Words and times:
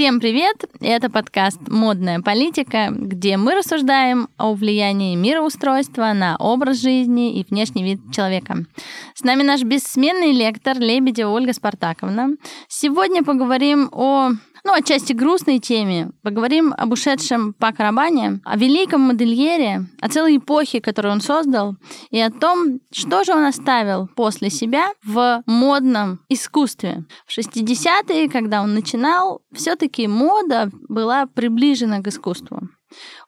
Всем 0.00 0.18
привет! 0.18 0.64
Это 0.80 1.10
подкаст 1.10 1.60
«Модная 1.68 2.20
политика», 2.20 2.88
где 2.90 3.36
мы 3.36 3.54
рассуждаем 3.54 4.28
о 4.38 4.54
влиянии 4.54 5.14
мироустройства 5.14 6.14
на 6.14 6.38
образ 6.38 6.80
жизни 6.80 7.38
и 7.38 7.44
внешний 7.46 7.84
вид 7.84 8.00
человека. 8.10 8.64
С 9.12 9.24
нами 9.24 9.42
наш 9.42 9.62
бессменный 9.62 10.32
лектор 10.32 10.78
Лебедева 10.78 11.28
Ольга 11.28 11.52
Спартаковна. 11.52 12.30
Сегодня 12.66 13.22
поговорим 13.22 13.90
о 13.92 14.30
ну, 14.64 14.72
отчасти 14.72 15.12
грустной 15.12 15.58
теме. 15.58 16.10
Поговорим 16.22 16.74
об 16.76 16.92
ушедшем 16.92 17.54
Пак 17.54 17.78
Рабане, 17.78 18.40
о 18.44 18.56
великом 18.56 19.02
модельере, 19.02 19.86
о 20.00 20.08
целой 20.08 20.36
эпохе, 20.38 20.80
которую 20.80 21.12
он 21.12 21.20
создал, 21.20 21.76
и 22.10 22.20
о 22.20 22.30
том, 22.30 22.80
что 22.92 23.24
же 23.24 23.32
он 23.32 23.44
оставил 23.44 24.08
после 24.08 24.50
себя 24.50 24.92
в 25.04 25.42
модном 25.46 26.20
искусстве. 26.28 27.04
В 27.26 27.36
60-е, 27.38 28.28
когда 28.28 28.62
он 28.62 28.74
начинал, 28.74 29.42
все 29.52 29.76
таки 29.76 30.06
мода 30.06 30.70
была 30.88 31.26
приближена 31.26 32.02
к 32.02 32.08
искусству. 32.08 32.68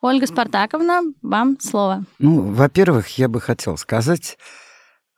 Ольга 0.00 0.26
Спартаковна, 0.26 1.02
вам 1.22 1.58
слово. 1.60 2.04
Ну, 2.18 2.40
во-первых, 2.52 3.18
я 3.18 3.28
бы 3.28 3.40
хотел 3.40 3.76
сказать, 3.76 4.36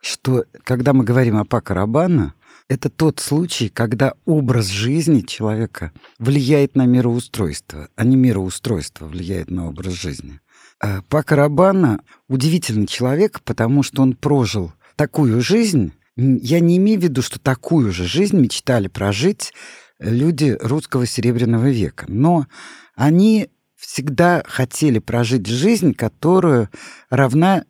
что 0.00 0.44
когда 0.64 0.92
мы 0.92 1.04
говорим 1.04 1.38
о 1.38 1.44
Пака 1.44 1.74
Рабана, 1.74 2.34
это 2.68 2.88
тот 2.88 3.20
случай, 3.20 3.68
когда 3.68 4.14
образ 4.24 4.68
жизни 4.68 5.20
человека 5.20 5.92
влияет 6.18 6.76
на 6.76 6.86
мироустройство, 6.86 7.88
а 7.96 8.04
не 8.04 8.16
мироустройство 8.16 9.06
влияет 9.06 9.50
на 9.50 9.68
образ 9.68 9.94
жизни. 9.94 10.40
А 10.80 11.02
Пака 11.02 11.36
Рабана 11.36 12.00
удивительный 12.28 12.86
человек, 12.86 13.40
потому 13.42 13.82
что 13.82 14.02
он 14.02 14.14
прожил 14.14 14.72
такую 14.96 15.40
жизнь. 15.40 15.92
Я 16.16 16.60
не 16.60 16.76
имею 16.78 17.00
в 17.00 17.02
виду, 17.02 17.22
что 17.22 17.38
такую 17.38 17.92
же 17.92 18.04
жизнь 18.06 18.38
мечтали 18.38 18.88
прожить 18.88 19.52
люди 19.98 20.56
русского 20.60 21.06
серебряного 21.06 21.70
века, 21.70 22.06
но 22.08 22.46
они 22.94 23.50
всегда 23.76 24.42
хотели 24.46 24.98
прожить 24.98 25.46
жизнь, 25.46 25.92
которая 25.94 26.70
равна 27.10 27.64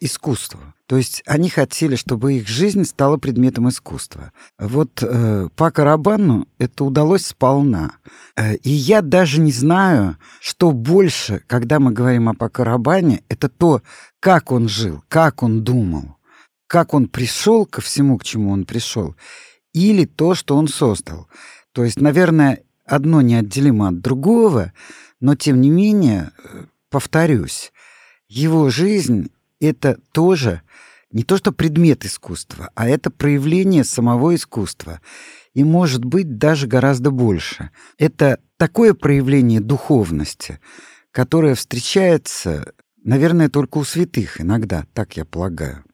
искусству. 0.00 0.60
То 0.88 0.96
есть 0.96 1.22
они 1.26 1.50
хотели, 1.50 1.96
чтобы 1.96 2.38
их 2.38 2.48
жизнь 2.48 2.84
стала 2.84 3.18
предметом 3.18 3.68
искусства. 3.68 4.32
Вот 4.58 5.02
э, 5.02 5.48
по 5.54 5.70
Карабану 5.70 6.48
это 6.56 6.82
удалось 6.82 7.26
сполна. 7.26 7.92
Э, 8.36 8.54
и 8.56 8.70
я 8.70 9.02
даже 9.02 9.38
не 9.38 9.52
знаю, 9.52 10.16
что 10.40 10.72
больше, 10.72 11.42
когда 11.46 11.78
мы 11.78 11.92
говорим 11.92 12.30
о 12.30 12.34
Пакарабане, 12.34 13.22
это 13.28 13.50
то, 13.50 13.82
как 14.18 14.50
он 14.50 14.66
жил, 14.66 15.04
как 15.08 15.42
он 15.42 15.62
думал, 15.62 16.16
как 16.66 16.94
он 16.94 17.08
пришел 17.08 17.66
ко 17.66 17.82
всему, 17.82 18.16
к 18.16 18.24
чему 18.24 18.50
он 18.50 18.64
пришел, 18.64 19.14
или 19.74 20.06
то, 20.06 20.34
что 20.34 20.56
он 20.56 20.68
создал. 20.68 21.28
То 21.72 21.84
есть, 21.84 22.00
наверное, 22.00 22.62
одно 22.86 23.20
неотделимо 23.20 23.88
от 23.88 24.00
другого, 24.00 24.72
но 25.20 25.34
тем 25.34 25.60
не 25.60 25.68
менее, 25.68 26.30
э, 26.42 26.64
повторюсь, 26.88 27.74
его 28.26 28.70
жизнь 28.70 29.30
это 29.60 29.98
тоже 30.12 30.62
не 31.10 31.22
то 31.22 31.36
что 31.36 31.52
предмет 31.52 32.04
искусства, 32.04 32.70
а 32.74 32.88
это 32.88 33.10
проявление 33.10 33.84
самого 33.84 34.34
искусства. 34.34 35.00
И 35.54 35.64
может 35.64 36.04
быть 36.04 36.36
даже 36.38 36.66
гораздо 36.66 37.10
больше. 37.10 37.70
Это 37.96 38.40
такое 38.56 38.94
проявление 38.94 39.60
духовности, 39.60 40.60
которое 41.10 41.54
встречается, 41.54 42.72
наверное, 43.02 43.48
только 43.48 43.78
у 43.78 43.84
святых 43.84 44.40
иногда, 44.40 44.84
так 44.92 45.16
я 45.16 45.24
полагаю. 45.24 45.84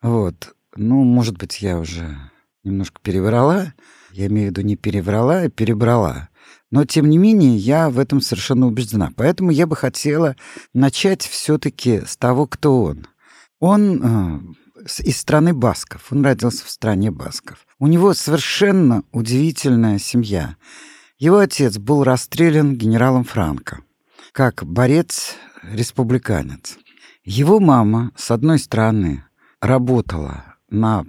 Вот. 0.00 0.54
Ну, 0.74 1.04
может 1.04 1.36
быть, 1.36 1.60
я 1.60 1.78
уже 1.78 2.16
немножко 2.64 3.00
переврала. 3.02 3.74
Я 4.12 4.26
имею 4.26 4.48
в 4.48 4.50
виду 4.50 4.62
не 4.62 4.76
переврала, 4.76 5.42
а 5.42 5.50
перебрала. 5.50 6.28
Но, 6.70 6.84
тем 6.84 7.08
не 7.08 7.18
менее, 7.18 7.56
я 7.56 7.90
в 7.90 7.98
этом 7.98 8.20
совершенно 8.20 8.66
убеждена. 8.66 9.12
Поэтому 9.16 9.50
я 9.50 9.66
бы 9.66 9.76
хотела 9.76 10.36
начать 10.74 11.22
все-таки 11.22 12.02
с 12.06 12.16
того, 12.16 12.46
кто 12.46 12.82
он. 12.82 13.06
Он 13.60 14.02
э, 14.02 14.40
из 15.02 15.18
страны 15.18 15.54
басков. 15.54 16.06
Он 16.10 16.24
родился 16.24 16.64
в 16.64 16.70
стране 16.70 17.10
басков. 17.10 17.66
У 17.78 17.86
него 17.86 18.14
совершенно 18.14 19.04
удивительная 19.12 19.98
семья. 19.98 20.56
Его 21.18 21.38
отец 21.38 21.78
был 21.78 22.04
расстрелян 22.04 22.74
генералом 22.74 23.24
Франко 23.24 23.80
как 24.36 24.64
борец-республиканец. 24.66 26.78
Его 27.24 27.58
мама, 27.58 28.12
с 28.16 28.30
одной 28.30 28.58
стороны, 28.58 29.24
работала 29.62 30.56
на 30.68 31.06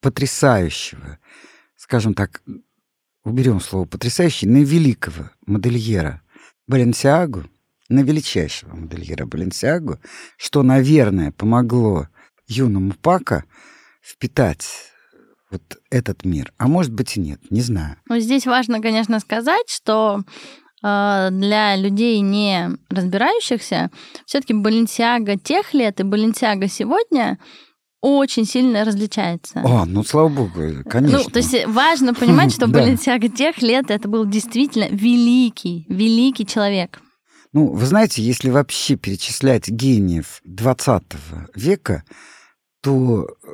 потрясающего, 0.00 1.20
скажем 1.76 2.14
так, 2.14 2.42
уберем 3.24 3.60
слово 3.60 3.86
«потрясающий», 3.86 4.46
на 4.46 4.62
великого 4.62 5.30
модельера 5.46 6.22
Баленсиагу, 6.66 7.44
на 7.88 8.00
величайшего 8.00 8.74
модельера 8.74 9.26
Баленсиагу, 9.26 9.98
что, 10.36 10.62
наверное, 10.62 11.32
помогло 11.32 12.08
юному 12.46 12.92
Пака 12.92 13.44
впитать 14.02 14.66
вот 15.50 15.78
этот 15.90 16.24
мир. 16.24 16.52
А 16.58 16.68
может 16.68 16.92
быть 16.92 17.16
и 17.16 17.20
нет, 17.20 17.40
не 17.50 17.60
знаю. 17.60 17.96
Ну, 18.08 18.18
здесь 18.18 18.46
важно, 18.46 18.80
конечно, 18.80 19.20
сказать, 19.20 19.68
что 19.68 20.22
э, 20.82 21.28
для 21.30 21.76
людей, 21.76 22.20
не 22.20 22.70
разбирающихся, 22.88 23.90
все-таки 24.26 24.54
Баленсиага 24.54 25.36
тех 25.38 25.72
лет 25.74 26.00
и 26.00 26.02
Баленсиага 26.02 26.68
сегодня 26.68 27.38
очень 28.04 28.44
сильно 28.44 28.84
различается. 28.84 29.60
О, 29.64 29.86
ну 29.86 30.04
слава 30.04 30.28
богу, 30.28 30.50
конечно. 30.88 31.18
Ну, 31.18 31.24
то 31.24 31.38
есть 31.38 31.66
важно 31.66 32.12
понимать, 32.12 32.52
что 32.52 32.66
Баленсиага 32.68 33.28
тех 33.30 33.62
лет 33.62 33.90
это 33.90 34.08
был 34.08 34.26
действительно 34.26 34.88
великий, 34.90 35.86
великий 35.88 36.46
человек. 36.46 37.00
Ну, 37.54 37.68
вы 37.72 37.86
знаете, 37.86 38.22
если 38.22 38.50
вообще 38.50 38.96
перечислять 38.96 39.68
гениев 39.68 40.42
20 40.44 41.02
века, 41.54 42.04
то, 42.82 43.26
э, 43.26 43.46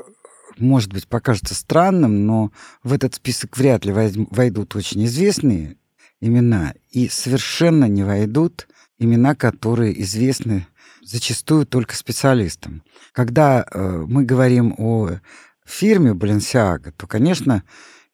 может 0.59 0.93
быть, 0.93 1.07
покажется 1.07 1.55
странным, 1.55 2.27
но 2.27 2.51
в 2.83 2.93
этот 2.93 3.15
список 3.15 3.57
вряд 3.57 3.85
ли 3.85 3.93
войдут 3.93 4.75
очень 4.75 5.05
известные 5.05 5.77
имена, 6.21 6.75
и 6.91 7.09
совершенно 7.09 7.85
не 7.85 8.03
войдут 8.03 8.67
имена, 8.99 9.37
которые 9.37 10.01
известны 10.03 10.67
зачастую 11.03 11.67
только 11.67 11.95
специалистам. 11.95 12.83
Когда 13.13 13.65
э, 13.65 14.05
мы 14.07 14.25
говорим 14.25 14.75
о 14.79 15.11
фирме 15.65 16.13
Balenciaga, 16.13 16.93
то, 16.97 17.07
конечно, 17.07 17.63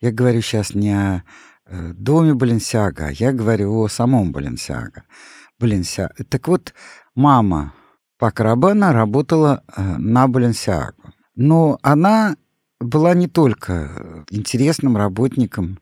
я 0.00 0.12
говорю 0.12 0.40
сейчас 0.42 0.74
не 0.74 0.92
о 0.92 1.22
э, 1.66 1.92
доме 1.94 2.32
Balenciaga, 2.32 3.06
а 3.06 3.12
я 3.12 3.32
говорю 3.32 3.80
о 3.80 3.88
самом 3.88 4.32
Balenciaga. 4.32 5.02
Balenciaga. 5.60 6.24
Так 6.28 6.48
вот, 6.48 6.74
мама 7.14 7.74
Пака 8.18 8.44
Рабана 8.44 8.92
работала 8.92 9.62
э, 9.76 9.96
на 9.98 10.26
Balenciaga. 10.26 10.94
Но 11.34 11.78
она 11.82 12.36
была 12.80 13.14
не 13.14 13.28
только 13.28 14.24
интересным 14.30 14.96
работником, 14.96 15.78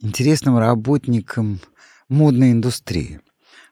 интересным 0.00 0.58
работником 0.58 1.60
модной 2.08 2.52
индустрии. 2.52 3.20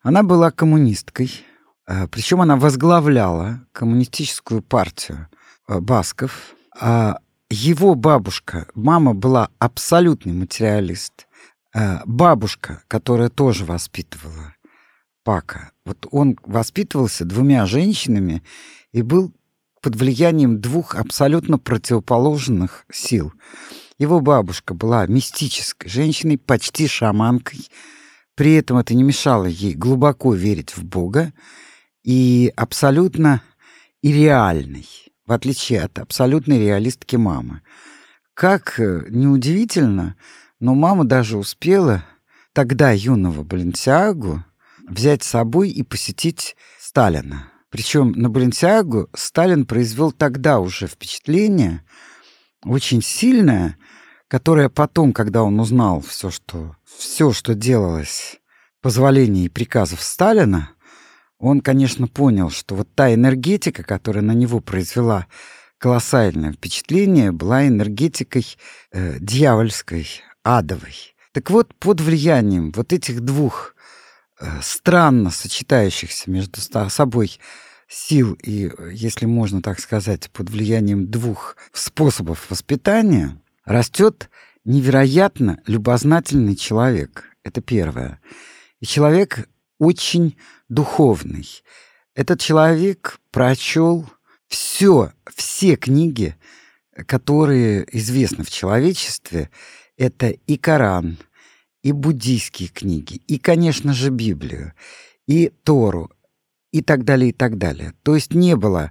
Она 0.03 0.23
была 0.23 0.51
коммунисткой, 0.51 1.31
Э, 1.31 1.54
Причем 1.87 2.41
она 2.41 2.57
возглавляла 2.57 3.61
коммунистическую 3.73 4.63
партию 4.63 5.29
э, 5.69 5.81
басков. 5.81 6.55
А 6.81 7.19
его 7.51 7.95
бабушка, 7.95 8.67
мама 8.75 9.15
была 9.15 9.51
абсолютный 9.59 10.33
материалист. 10.33 11.27
Бабушка, 12.05 12.83
которая 12.87 13.29
тоже 13.29 13.65
воспитывала 13.65 14.55
Пака, 15.25 15.73
вот 15.85 16.07
он 16.11 16.39
воспитывался 16.45 17.25
двумя 17.25 17.67
женщинами 17.67 18.43
и 18.93 19.03
был 19.03 19.33
под 19.85 19.97
влиянием 19.97 20.61
двух 20.61 20.95
абсолютно 20.95 21.59
противоположных 21.59 22.87
сил. 22.91 23.33
Его 23.99 24.21
бабушка 24.21 24.73
была 24.73 25.07
мистической 25.07 25.91
женщиной, 25.91 26.39
почти 26.39 26.89
шаманкой. 26.89 27.69
При 28.35 28.55
этом 28.55 28.79
это 28.79 28.95
не 28.95 29.03
мешало 29.03 29.45
ей 29.45 29.75
глубоко 29.75 30.35
верить 30.35 30.77
в 30.77 30.85
Бога 30.85 31.33
и 32.05 32.53
абсолютно 32.55 33.43
ирреальный, 34.03 34.87
в 35.27 35.33
отличие 35.33 35.83
от 35.83 35.99
абсолютной 35.99 36.59
реалистки 36.61 37.17
мамы. 37.17 37.63
Как 38.35 38.79
э, 38.79 39.07
неудивительно, 39.09 40.17
но 40.61 40.75
мама 40.75 41.05
даже 41.05 41.39
успела 41.39 42.05
тогда 42.53 42.91
юного 42.93 43.43
Баленсиагу 43.43 44.45
взять 44.87 45.23
с 45.23 45.29
собой 45.29 45.71
и 45.71 45.83
посетить 45.83 46.57
Сталина. 46.79 47.51
Причем 47.71 48.13
на 48.13 48.29
Баленсиагу 48.29 49.09
Сталин 49.15 49.65
произвел 49.65 50.13
тогда 50.13 50.61
уже 50.61 50.87
впечатление 50.87 51.83
очень 52.65 53.03
сильное, 53.03 53.79
которое 54.29 54.69
потом, 54.69 55.13
когда 55.13 55.43
он 55.43 55.59
узнал 55.59 56.01
все, 56.01 56.31
что, 56.31 56.77
все, 56.85 57.33
что 57.33 57.55
делалось 57.55 58.41
позволения 58.81 59.47
и 59.47 59.49
приказов 59.49 60.03
Сталина, 60.03 60.74
он, 61.45 61.61
конечно, 61.61 62.09
понял, 62.09 62.51
что 62.51 62.75
вот 62.75 62.89
та 62.95 63.13
энергетика, 63.13 63.83
которая 63.83 64.23
на 64.25 64.33
него 64.33 64.61
произвела 64.61 65.27
колоссальное 65.77 66.53
впечатление, 66.53 67.33
была 67.33 67.67
энергетикой 67.67 68.47
э, 68.93 69.19
дьявольской, 69.21 70.09
адовой. 70.43 71.15
Так 71.33 71.51
вот, 71.51 71.75
под 71.75 72.01
влиянием 72.01 72.73
вот 72.73 72.95
этих 72.95 73.21
двух 73.21 73.75
э, 74.41 74.47
странно 74.63 75.31
сочетающихся 75.31 76.31
между 76.31 76.61
собой 76.89 77.39
сил 77.89 78.39
и, 78.43 78.71
если 78.91 79.27
можно 79.27 79.61
так 79.61 79.81
сказать, 79.81 80.31
под 80.31 80.49
влиянием 80.49 81.11
двух 81.11 81.57
способов 81.75 82.49
воспитания, 82.49 83.39
растет 83.67 84.31
невероятно 84.65 85.61
любознательный 85.67 86.57
человек. 86.57 87.25
Это 87.43 87.61
первое. 87.61 88.21
И 88.81 88.87
человек 88.87 89.47
очень 89.79 90.37
духовный. 90.69 91.47
Этот 92.15 92.41
человек 92.41 93.19
прочел 93.31 94.09
все, 94.49 95.13
все 95.35 95.77
книги, 95.77 96.37
которые 97.07 97.87
известны 97.97 98.45
в 98.45 98.51
человечестве. 98.51 99.51
Это 99.97 100.29
и 100.29 100.57
Коран, 100.57 101.19
и 101.83 101.93
буддийские 101.93 102.69
книги, 102.69 103.21
и, 103.27 103.39
конечно 103.39 103.93
же, 103.93 104.11
Библию, 104.11 104.73
и 105.27 105.53
Тору, 105.65 106.11
и 106.73 106.83
так 106.83 107.05
далее, 107.05 107.31
и 107.31 107.33
так 107.33 107.59
далее. 107.59 107.95
То 108.03 108.15
есть 108.15 108.35
не 108.35 108.57
было 108.57 108.91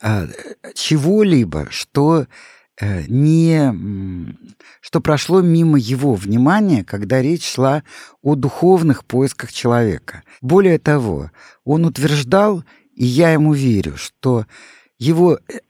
а, 0.00 0.26
чего-либо, 0.74 1.68
что 1.70 2.26
не, 2.80 3.74
что 4.80 5.00
прошло 5.00 5.40
мимо 5.40 5.78
его 5.78 6.14
внимания, 6.14 6.84
когда 6.84 7.22
речь 7.22 7.46
шла 7.46 7.82
о 8.22 8.34
духовных 8.34 9.04
поисках 9.04 9.52
человека. 9.52 10.22
Более 10.42 10.78
того, 10.78 11.30
он 11.64 11.86
утверждал, 11.86 12.64
и 12.94 13.04
я 13.06 13.32
ему 13.32 13.54
верю, 13.54 13.96
что 13.96 14.46
его 14.98 15.38
э, 15.48 15.60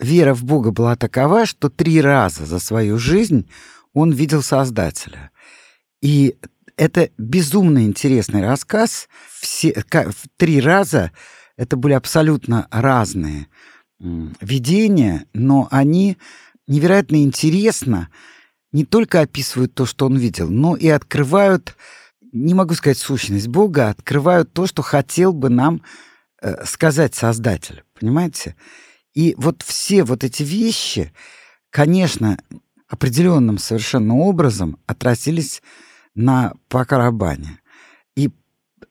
вера 0.00 0.34
в 0.34 0.44
Бога 0.44 0.70
была 0.70 0.96
такова, 0.96 1.46
что 1.46 1.68
три 1.68 2.00
раза 2.00 2.46
за 2.46 2.58
свою 2.58 2.98
жизнь 2.98 3.48
он 3.92 4.12
видел 4.12 4.42
Создателя. 4.42 5.30
И 6.00 6.36
это 6.76 7.10
безумно 7.18 7.84
интересный 7.84 8.42
рассказ. 8.42 9.08
Все, 9.40 9.84
три 10.36 10.60
раза 10.60 11.12
это 11.56 11.76
были 11.76 11.94
абсолютно 11.94 12.68
разные 12.70 13.48
видения, 13.98 15.26
но 15.32 15.68
они 15.70 16.18
невероятно 16.66 17.22
интересно 17.22 18.08
не 18.72 18.84
только 18.84 19.20
описывают 19.20 19.74
то, 19.74 19.86
что 19.86 20.06
он 20.06 20.16
видел, 20.16 20.50
но 20.50 20.76
и 20.76 20.88
открывают, 20.88 21.76
не 22.32 22.54
могу 22.54 22.74
сказать 22.74 22.98
сущность 22.98 23.48
Бога, 23.48 23.88
а 23.88 23.90
открывают 23.90 24.52
то, 24.52 24.66
что 24.66 24.82
хотел 24.82 25.32
бы 25.32 25.48
нам 25.48 25.82
э, 26.42 26.64
сказать 26.64 27.14
Создатель. 27.14 27.84
Понимаете? 27.98 28.56
И 29.14 29.34
вот 29.38 29.62
все 29.62 30.04
вот 30.04 30.24
эти 30.24 30.42
вещи, 30.42 31.12
конечно, 31.70 32.38
определенным 32.88 33.58
совершенно 33.58 34.16
образом 34.16 34.78
отразились 34.86 35.62
на 36.14 36.54
Пакарабане. 36.68 37.60
И 38.14 38.30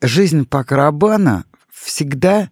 жизнь 0.02 0.46
Пакарабана 0.46 1.46
всегда 1.72 2.50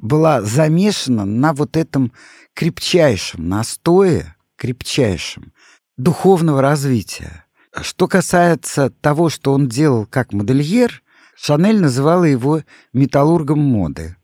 была 0.00 0.42
замешана 0.42 1.24
на 1.24 1.54
вот 1.54 1.76
этом 1.76 2.12
крепчайшем 2.54 3.48
настое, 3.48 4.36
крепчайшем 4.56 5.52
духовного 5.96 6.60
развития. 6.60 7.44
Что 7.80 8.06
касается 8.06 8.90
того, 8.90 9.30
что 9.30 9.52
он 9.52 9.68
делал 9.68 10.04
как 10.06 10.32
модельер, 10.32 11.02
Шанель 11.34 11.80
называла 11.80 12.24
его 12.24 12.62
металлургом 12.92 13.58
моды, 13.58 14.16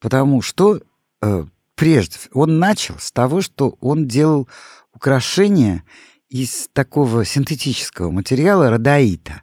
потому 0.00 0.40
что 0.40 0.80
э, 1.20 1.44
прежде 1.74 2.16
он 2.32 2.58
начал 2.58 2.98
с 2.98 3.12
того, 3.12 3.42
что 3.42 3.76
он 3.80 4.08
делал 4.08 4.48
украшения 4.94 5.84
из 6.28 6.68
такого 6.72 7.24
синтетического 7.24 8.10
материала 8.10 8.70
родоита, 8.70 9.42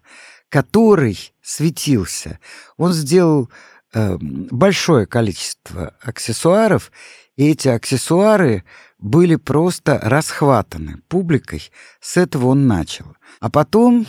который 0.49 1.31
светился. 1.41 2.39
Он 2.77 2.91
сделал 2.91 3.45
э, 3.45 3.76
большое 3.93 5.05
количество 5.05 5.95
аксессуаров 6.01 6.91
и 7.37 7.51
эти 7.51 7.67
аксессуары 7.67 8.63
были 8.97 9.35
просто 9.35 9.99
расхватаны 10.01 11.01
публикой. 11.07 11.69
С 12.01 12.17
этого 12.17 12.47
он 12.47 12.67
начал. 12.67 13.15
А 13.39 13.49
потом, 13.49 14.07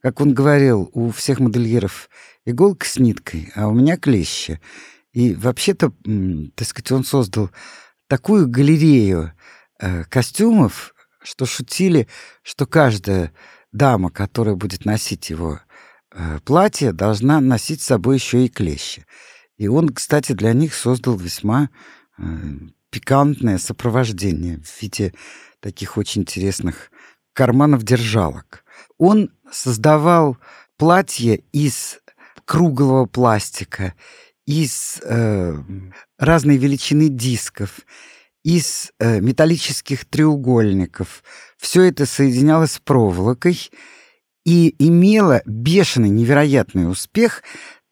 как 0.00 0.20
он 0.20 0.32
говорил, 0.32 0.90
у 0.94 1.10
всех 1.10 1.40
модельеров 1.40 2.08
иголка 2.46 2.86
с 2.86 2.98
ниткой, 2.98 3.52
а 3.54 3.68
у 3.68 3.74
меня 3.74 3.98
клещи. 3.98 4.60
И 5.12 5.34
вообще-то, 5.34 5.92
так 6.54 6.66
сказать, 6.66 6.92
он 6.92 7.04
создал 7.04 7.50
такую 8.06 8.48
галерею 8.48 9.32
э, 9.78 10.04
костюмов, 10.04 10.94
что 11.22 11.44
шутили, 11.44 12.08
что 12.42 12.66
каждая 12.66 13.32
дама, 13.72 14.10
которая 14.10 14.54
будет 14.54 14.86
носить 14.86 15.28
его 15.28 15.60
платье, 16.44 16.92
должна 16.92 17.40
носить 17.40 17.82
с 17.82 17.86
собой 17.86 18.16
еще 18.16 18.44
и 18.44 18.48
клещи. 18.48 19.06
И 19.58 19.68
он, 19.68 19.90
кстати, 19.90 20.32
для 20.32 20.52
них 20.52 20.74
создал 20.74 21.16
весьма 21.16 21.68
Э, 22.20 22.24
пикантное 22.90 23.58
сопровождение 23.58 24.58
в 24.58 24.82
виде 24.82 25.14
таких 25.60 25.96
очень 25.96 26.22
интересных 26.22 26.90
карманов-держалок. 27.34 28.64
Он 28.98 29.30
создавал 29.52 30.36
платья 30.76 31.40
из 31.52 32.00
круглого 32.44 33.06
пластика, 33.06 33.94
из 34.44 35.00
э, 35.04 35.54
разной 36.18 36.56
величины 36.56 37.08
дисков, 37.08 37.82
из 38.42 38.90
э, 38.98 39.20
металлических 39.20 40.04
треугольников. 40.04 41.22
Все 41.58 41.82
это 41.82 42.06
соединялось 42.06 42.72
с 42.72 42.80
проволокой 42.80 43.70
и 44.44 44.74
имело 44.78 45.42
бешеный, 45.46 46.08
невероятный 46.08 46.90
успех 46.90 47.42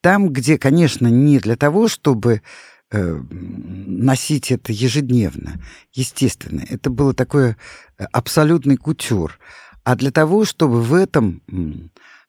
там, 0.00 0.30
где, 0.30 0.58
конечно, 0.58 1.08
не 1.08 1.38
для 1.38 1.56
того, 1.56 1.88
чтобы 1.88 2.42
Э, 2.90 3.20
носить 3.30 4.50
это 4.50 4.72
ежедневно, 4.72 5.60
естественно. 5.92 6.64
Это 6.66 6.88
было 6.88 7.12
такое 7.12 7.58
э, 7.98 8.04
абсолютный 8.12 8.78
кутюр. 8.78 9.38
А 9.84 9.94
для 9.94 10.10
того, 10.10 10.46
чтобы 10.46 10.80
в 10.80 10.94
этом 10.94 11.42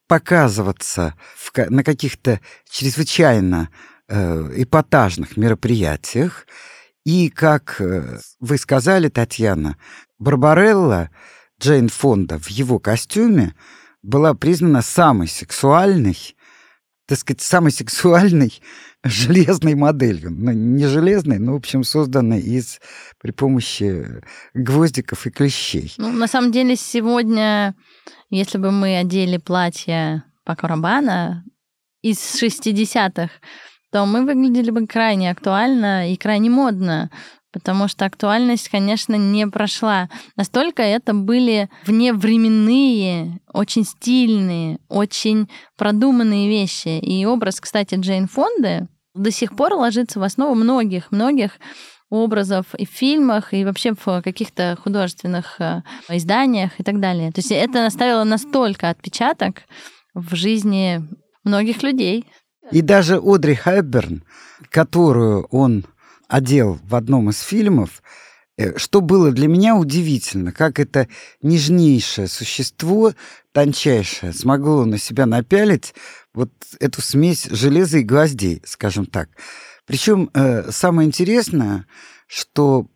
показываться 0.06 1.14
в, 1.34 1.50
на 1.70 1.82
каких-то 1.82 2.40
чрезвычайно 2.68 3.70
э, 4.08 4.52
эпатажных 4.56 5.38
мероприятиях, 5.38 6.46
и, 7.06 7.30
как 7.30 7.80
э, 7.80 8.18
вы 8.38 8.58
сказали, 8.58 9.08
Татьяна, 9.08 9.78
Барбарелла 10.18 11.08
Джейн 11.58 11.88
Фонда 11.88 12.38
в 12.38 12.48
его 12.48 12.78
костюме 12.78 13.54
была 14.02 14.34
признана 14.34 14.82
самой 14.82 15.28
сексуальной, 15.28 16.16
так 17.06 17.18
сказать, 17.18 17.40
самой 17.40 17.72
сексуальной 17.72 18.60
железной 19.04 19.74
моделью. 19.74 20.30
Ну, 20.30 20.52
не 20.52 20.86
железной, 20.86 21.38
но, 21.38 21.52
в 21.52 21.56
общем, 21.56 21.84
созданной 21.84 22.40
из 22.40 22.80
при 23.20 23.32
помощи 23.32 24.22
гвоздиков 24.54 25.26
и 25.26 25.30
клещей. 25.30 25.92
Ну, 25.98 26.12
на 26.12 26.26
самом 26.26 26.52
деле, 26.52 26.76
сегодня, 26.76 27.74
если 28.30 28.58
бы 28.58 28.70
мы 28.70 28.98
одели 28.98 29.38
платье 29.38 30.24
по 30.44 30.54
Карабана 30.54 31.44
из 32.02 32.18
60-х, 32.42 33.30
то 33.92 34.06
мы 34.06 34.24
выглядели 34.24 34.70
бы 34.70 34.86
крайне 34.86 35.30
актуально 35.30 36.12
и 36.12 36.16
крайне 36.16 36.48
модно 36.48 37.10
потому 37.52 37.88
что 37.88 38.04
актуальность, 38.04 38.68
конечно, 38.68 39.14
не 39.14 39.46
прошла. 39.46 40.08
Настолько 40.36 40.82
это 40.82 41.14
были 41.14 41.68
вневременные, 41.86 43.40
очень 43.52 43.84
стильные, 43.84 44.78
очень 44.88 45.48
продуманные 45.76 46.48
вещи. 46.48 46.98
И 46.98 47.24
образ, 47.26 47.60
кстати, 47.60 47.96
Джейн 47.96 48.28
Фонды 48.28 48.88
до 49.14 49.30
сих 49.30 49.56
пор 49.56 49.74
ложится 49.74 50.20
в 50.20 50.22
основу 50.22 50.54
многих-многих 50.54 51.58
образов 52.10 52.74
и 52.76 52.86
в 52.86 52.90
фильмах, 52.90 53.54
и 53.54 53.64
вообще 53.64 53.94
в 53.94 54.22
каких-то 54.22 54.76
художественных 54.82 55.60
э, 55.60 55.82
изданиях 56.08 56.72
и 56.78 56.82
так 56.82 56.98
далее. 57.00 57.30
То 57.30 57.38
есть 57.38 57.52
это 57.52 57.86
оставило 57.86 58.24
настолько 58.24 58.90
отпечаток 58.90 59.62
в 60.14 60.34
жизни 60.34 61.02
многих 61.44 61.82
людей. 61.82 62.26
И 62.72 62.82
даже 62.82 63.20
Одри 63.22 63.54
Хэбберн, 63.54 64.24
которую 64.70 65.46
он 65.50 65.84
одел 66.30 66.78
в 66.84 66.94
одном 66.94 67.28
из 67.28 67.40
фильмов, 67.40 68.02
э, 68.56 68.78
что 68.78 69.00
было 69.00 69.32
для 69.32 69.48
меня 69.48 69.76
удивительно, 69.76 70.52
как 70.52 70.78
это 70.78 71.08
нежнейшее 71.42 72.28
существо, 72.28 73.12
тончайшее, 73.52 74.32
смогло 74.32 74.84
на 74.84 74.96
себя 74.96 75.26
напялить 75.26 75.92
вот 76.32 76.52
эту 76.78 77.02
смесь 77.02 77.44
железа 77.50 77.98
и 77.98 78.02
гвоздей, 78.02 78.62
скажем 78.64 79.06
так. 79.06 79.28
Причем 79.86 80.30
э, 80.32 80.70
самое 80.70 81.08
интересное, 81.08 81.86
что 82.28 82.86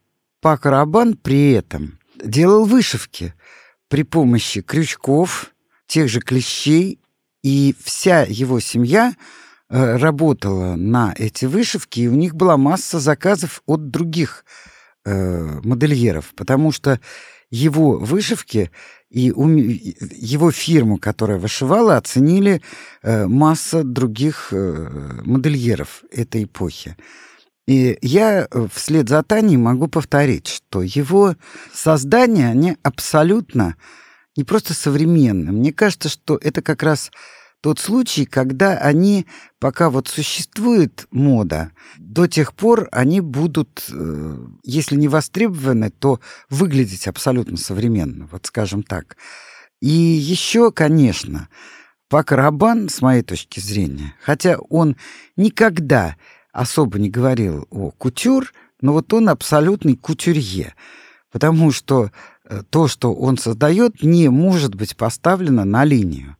Пак 0.41 0.65
Рабан 0.65 1.17
при 1.17 1.53
этом 1.53 1.99
делал 2.23 2.67
вышивки 2.67 3.35
при 3.89 4.05
помощи 4.05 4.61
крючков, 4.61 5.51
тех 5.87 6.09
же 6.09 6.21
клещей, 6.21 7.01
и 7.43 7.75
вся 7.83 8.23
его 8.23 8.61
семья 8.61 9.15
работала 9.75 10.77
на 10.77 11.15
эти 11.17 11.47
вышивки, 11.47 12.01
и 12.01 12.09
у 12.09 12.15
них 12.15 12.35
была 12.35 12.57
масса 12.57 13.01
заказов 13.01 13.63
от 13.67 13.91
других 13.91 14.45
э, 15.05 15.61
модельеров, 15.65 16.33
потому 16.37 16.71
что 16.71 17.01
его 17.51 17.99
вышивки 17.99 18.71
и 19.11 19.27
его 19.27 20.51
фирму, 20.51 20.99
которая 20.99 21.39
вышивала, 21.39 21.97
оценили 21.97 22.63
э, 23.03 23.27
масса 23.27 23.85
других 23.85 24.49
э, 24.51 25.21
модельеров 25.25 26.03
этой 26.11 26.45
эпохи. 26.45 26.97
И 27.67 27.97
я 28.03 28.47
э, 28.51 28.69
вслед 28.73 29.09
за 29.09 29.23
Таней 29.23 29.57
могу 29.57 29.87
повторить, 29.89 30.49
что 30.49 30.83
его 30.83 31.37
создания, 31.73 32.49
они 32.49 32.77
абсолютно 32.83 33.77
не 34.37 34.45
просто 34.45 34.75
современны. 34.75 35.53
Мне 35.53 35.73
кажется, 35.73 36.09
что 36.09 36.37
это 36.43 36.61
как 36.61 36.83
раз 36.83 37.11
тот 37.65 37.79
случай, 37.79 38.27
когда 38.27 38.77
они, 38.77 39.25
пока 39.59 39.89
вот 39.89 40.07
существует 40.07 41.07
мода, 41.11 41.71
до 41.97 42.27
тех 42.27 42.53
пор 42.53 42.91
они 42.93 43.23
будут, 43.23 43.87
э, 43.91 44.37
если 44.65 44.97
не 44.97 45.09
востребованы, 45.09 45.89
то 45.89 46.21
выглядеть 46.51 47.09
абсолютно 47.09 47.57
современно, 47.57 48.29
вот 48.31 48.45
скажем 48.45 48.83
так. 48.83 49.17
И 49.81 49.89
еще, 49.89 50.73
конечно, 50.73 51.49
Пак 52.11 52.33
Рабан, 52.33 52.91
с 52.91 53.01
моей 53.01 53.23
точки 53.23 53.61
зрения, 53.61 54.15
хотя 54.21 54.59
он 54.69 54.97
никогда 55.39 56.17
особо 56.53 56.99
не 56.99 57.09
говорил 57.09 57.67
о 57.71 57.93
кутюр, 57.93 58.53
но 58.83 58.93
вот 58.93 59.11
он 59.15 59.31
абсолютный 59.31 59.97
кутюрье, 59.97 60.75
потому 61.33 61.73
что 61.73 62.11
э, 62.45 62.63
то, 62.69 62.89
что 62.89 63.15
он 63.15 63.39
создает, 63.39 64.03
не 64.03 64.29
может 64.29 64.75
быть 64.75 64.99
поставлено 64.99 65.65
на 65.65 65.87
линию. 65.87 66.37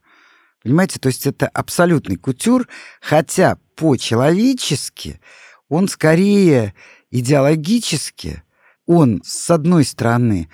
Понимаете, 0.65 0.99
то 0.99 1.09
есть 1.09 1.27
это 1.27 1.47
абсолютный 1.47 2.17
кутюр, 2.17 2.67
хотя 3.03 3.59
по-человечески 3.77 5.21
он 5.69 5.89
скорее 5.89 6.75
идеологически, 7.11 8.43
он, 8.87 9.21
с 9.25 9.51
одной 9.51 9.85
стороны, 9.85 10.49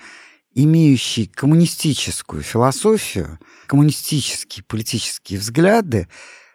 имеющий 0.53 1.27
коммунистическую 1.27 2.43
философию, 2.43 3.39
коммунистические 3.67 4.65
политические 4.65 5.39
взгляды, 5.39 6.09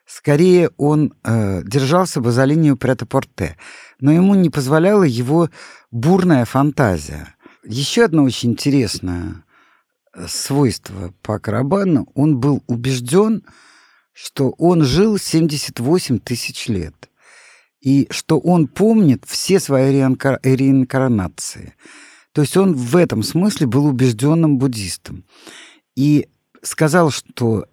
скорее 0.04 0.70
он 0.76 1.14
э, 1.24 1.62
держался 1.64 2.20
бы 2.20 2.32
за 2.32 2.44
линию 2.44 2.76
прета-порте, 2.76 3.56
но 4.00 4.12
ему 4.12 4.34
не 4.34 4.50
позволяла 4.50 5.04
его 5.04 5.48
бурная 5.90 6.44
фантазия. 6.44 7.34
Еще 7.64 8.04
одно 8.04 8.22
очень 8.22 8.50
интересное 8.50 9.45
свойства 10.28 11.12
по 11.22 11.38
Карабану, 11.38 12.08
он 12.14 12.38
был 12.38 12.62
убежден, 12.66 13.42
что 14.12 14.50
он 14.58 14.82
жил 14.82 15.18
78 15.18 16.18
тысяч 16.18 16.68
лет, 16.68 16.94
и 17.80 18.06
что 18.10 18.38
он 18.38 18.66
помнит 18.66 19.24
все 19.26 19.60
свои 19.60 19.92
реинкарнации. 19.92 21.74
То 22.32 22.42
есть 22.42 22.56
он 22.56 22.74
в 22.74 22.96
этом 22.96 23.22
смысле 23.22 23.66
был 23.66 23.86
убежденным 23.86 24.58
буддистом. 24.58 25.24
И 25.94 26.28
сказал, 26.62 27.10
что 27.10 27.66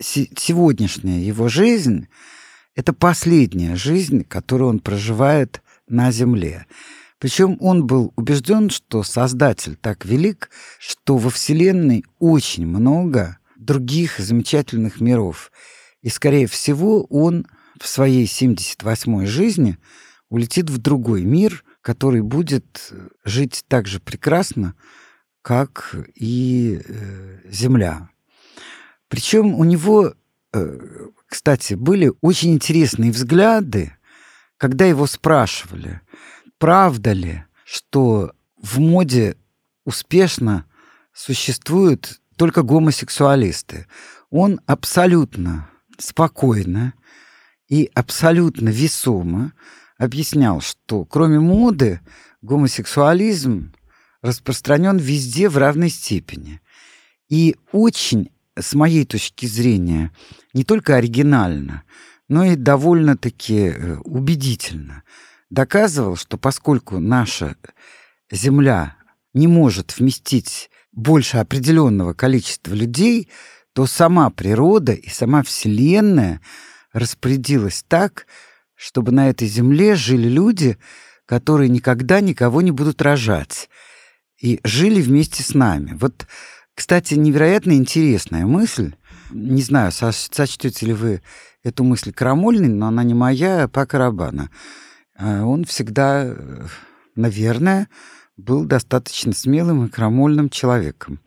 сегодняшняя 0.00 1.20
его 1.20 1.48
жизнь— 1.48 2.08
это 2.74 2.92
последняя 2.92 3.76
жизнь, 3.76 4.24
которую 4.24 4.70
он 4.70 4.78
проживает 4.78 5.62
на 5.88 6.10
Земле. 6.10 6.66
Причем 7.20 7.58
он 7.60 7.86
был 7.86 8.12
убежден, 8.16 8.70
что 8.70 9.02
Создатель 9.02 9.76
так 9.76 10.06
велик, 10.06 10.50
что 10.78 11.18
во 11.18 11.28
Вселенной 11.28 12.04
очень 12.18 12.66
много 12.66 13.38
других 13.56 14.18
замечательных 14.18 15.02
миров. 15.02 15.52
И, 16.00 16.08
скорее 16.08 16.46
всего, 16.46 17.04
он 17.04 17.46
в 17.78 17.86
своей 17.86 18.24
78-й 18.24 19.26
жизни 19.26 19.76
улетит 20.30 20.70
в 20.70 20.78
другой 20.78 21.24
мир, 21.24 21.62
который 21.82 22.22
будет 22.22 22.90
жить 23.24 23.64
так 23.68 23.86
же 23.86 24.00
прекрасно, 24.00 24.74
как 25.42 25.94
и 26.14 26.80
э, 26.82 27.40
Земля. 27.50 28.08
Причем 29.08 29.54
у 29.54 29.64
него, 29.64 30.14
э, 30.54 30.78
кстати, 31.26 31.74
были 31.74 32.12
очень 32.22 32.54
интересные 32.54 33.12
взгляды, 33.12 33.92
когда 34.56 34.86
его 34.86 35.06
спрашивали, 35.06 36.00
правда 36.60 37.12
ли, 37.12 37.44
что 37.64 38.32
в 38.62 38.78
моде 38.78 39.36
успешно 39.84 40.66
существуют 41.12 42.20
только 42.36 42.62
гомосексуалисты? 42.62 43.86
Он 44.30 44.60
абсолютно 44.66 45.68
спокойно 45.98 46.94
и 47.68 47.90
абсолютно 47.94 48.68
весомо 48.68 49.52
объяснял, 49.98 50.60
что 50.60 51.04
кроме 51.04 51.40
моды 51.40 52.00
гомосексуализм 52.42 53.72
распространен 54.22 54.98
везде 54.98 55.48
в 55.48 55.56
равной 55.56 55.88
степени. 55.88 56.60
И 57.28 57.56
очень, 57.72 58.30
с 58.58 58.74
моей 58.74 59.06
точки 59.06 59.46
зрения, 59.46 60.12
не 60.52 60.64
только 60.64 60.96
оригинально, 60.96 61.84
но 62.28 62.44
и 62.44 62.54
довольно-таки 62.54 63.58
э, 63.58 63.96
убедительно– 64.04 65.04
доказывал, 65.50 66.16
что 66.16 66.38
поскольку 66.38 66.98
наша 66.98 67.56
Земля 68.30 68.96
не 69.34 69.46
может 69.46 69.98
вместить 69.98 70.70
больше 70.92 71.38
определенного 71.38 72.14
количества 72.14 72.74
людей, 72.74 73.28
то 73.72 73.86
сама 73.86 74.30
природа 74.30 74.92
и 74.92 75.08
сама 75.08 75.42
Вселенная 75.42 76.40
распорядилась 76.92 77.84
так, 77.86 78.26
чтобы 78.74 79.12
на 79.12 79.28
этой 79.28 79.46
Земле 79.46 79.94
жили 79.94 80.28
люди, 80.28 80.78
которые 81.26 81.68
никогда 81.68 82.20
никого 82.20 82.62
не 82.62 82.72
будут 82.72 83.02
рожать, 83.02 83.68
и 84.40 84.58
жили 84.64 85.00
вместе 85.00 85.42
с 85.42 85.54
нами. 85.54 85.96
Вот, 86.00 86.26
кстати, 86.74 87.14
невероятно 87.14 87.72
интересная 87.72 88.46
мысль. 88.46 88.94
Не 89.30 89.62
знаю, 89.62 89.92
сочтете 89.92 90.86
ли 90.86 90.92
вы 90.92 91.22
эту 91.62 91.84
мысль 91.84 92.12
крамольной, 92.12 92.68
но 92.68 92.88
она 92.88 93.04
не 93.04 93.14
моя, 93.14 93.64
а 93.64 93.68
по 93.68 93.86
Карабана. 93.86 94.50
А 95.20 95.44
он 95.44 95.64
всегда, 95.64 96.34
наверное, 97.14 97.88
был 98.36 98.64
достаточно 98.64 99.32
смелым 99.32 99.84
и 99.86 99.90
крамольным 99.90 100.48
человеком. 100.48 101.20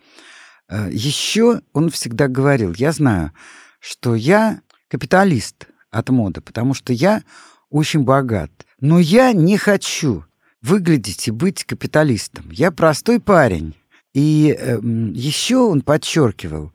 А 0.67 0.89
Еще 0.89 1.61
он 1.73 1.89
всегда 1.91 2.27
говорил, 2.27 2.73
я 2.73 2.91
знаю, 2.91 3.31
что 3.79 4.15
я 4.15 4.61
капиталист 4.89 5.67
от 5.91 6.09
моды, 6.09 6.41
потому 6.41 6.73
что 6.73 6.91
я 6.91 7.21
очень 7.69 8.03
богат. 8.03 8.51
Но 8.79 8.99
я 8.99 9.31
не 9.31 9.57
хочу 9.57 10.25
выглядеть 10.61 11.27
и 11.27 11.31
быть 11.31 11.63
капиталистом. 11.63 12.49
Я 12.49 12.71
простой 12.71 13.19
парень. 13.19 13.75
И 14.13 14.55
э, 14.57 14.79
еще 15.13 15.57
он 15.57 15.81
подчеркивал, 15.81 16.73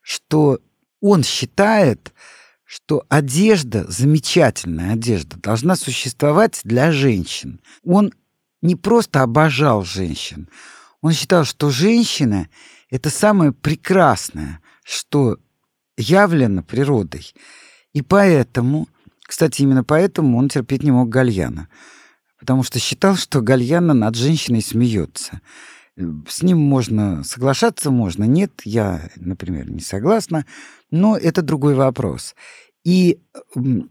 что 0.00 0.60
он 1.00 1.22
считает, 1.22 2.12
что 2.72 3.04
одежда, 3.10 3.84
замечательная 3.86 4.94
одежда, 4.94 5.36
должна 5.36 5.76
существовать 5.76 6.62
для 6.64 6.90
женщин. 6.90 7.60
Он 7.84 8.14
не 8.62 8.76
просто 8.76 9.20
обожал 9.20 9.84
женщин, 9.84 10.48
он 11.02 11.12
считал, 11.12 11.44
что 11.44 11.68
женщина— 11.68 12.48
это 12.90 13.10
самое 13.10 13.52
прекрасное, 13.52 14.60
что 14.84 15.36
явлено 15.98 16.62
природой. 16.62 17.34
И 17.92 18.00
поэтому, 18.00 18.88
кстати, 19.20 19.60
именно 19.60 19.84
поэтому 19.84 20.38
он 20.38 20.48
терпеть 20.48 20.82
не 20.82 20.92
мог 20.92 21.10
Гальяна, 21.10 21.68
потому 22.38 22.62
что 22.62 22.78
считал, 22.78 23.16
что 23.16 23.42
Гальяна 23.42 23.92
над 23.92 24.16
женщиной 24.16 24.62
смеется. 24.62 25.42
С 26.28 26.42
ним 26.42 26.58
можно 26.58 27.24
соглашаться, 27.24 27.90
можно 27.90 28.24
нет. 28.24 28.52
Я, 28.64 29.10
например, 29.16 29.70
не 29.70 29.80
согласна, 29.80 30.46
но 30.90 31.16
это 31.16 31.42
другой 31.42 31.74
вопрос. 31.74 32.34
И 32.84 33.20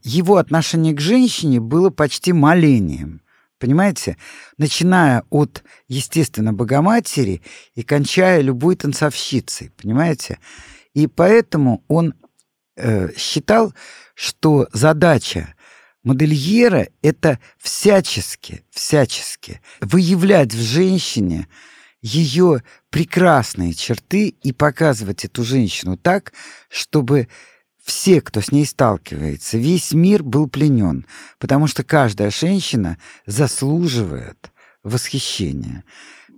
его 0.03 0.37
отношение 0.37 0.93
к 0.93 0.99
женщине 0.99 1.59
было 1.59 1.89
почти 1.89 2.33
молением. 2.33 3.21
Понимаете? 3.59 4.17
Начиная 4.57 5.23
от, 5.29 5.63
естественно, 5.87 6.51
Богоматери 6.51 7.41
и 7.75 7.83
кончая 7.83 8.41
любой 8.41 8.75
танцовщицей. 8.75 9.71
Понимаете? 9.81 10.39
И 10.93 11.07
поэтому 11.07 11.83
он 11.87 12.15
э, 12.75 13.13
считал, 13.15 13.73
что 14.15 14.67
задача 14.73 15.53
модельера— 16.03 16.87
это 17.01 17.39
всячески, 17.57 18.63
всячески 18.71 19.61
выявлять 19.79 20.53
в 20.53 20.59
женщине 20.59 21.47
ее 22.01 22.63
прекрасные 22.89 23.73
черты 23.73 24.29
и 24.29 24.51
показывать 24.51 25.25
эту 25.25 25.43
женщину 25.43 25.97
так, 25.97 26.33
чтобы 26.69 27.27
все, 27.83 28.21
кто 28.21 28.41
с 28.41 28.51
ней 28.51 28.65
сталкивается, 28.65 29.57
весь 29.57 29.91
мир 29.91 30.23
был 30.23 30.47
пленен, 30.47 31.05
потому 31.39 31.67
что 31.67 31.83
каждая 31.83 32.29
женщина 32.31 32.97
заслуживает 33.25 34.51
восхищения. 34.83 35.83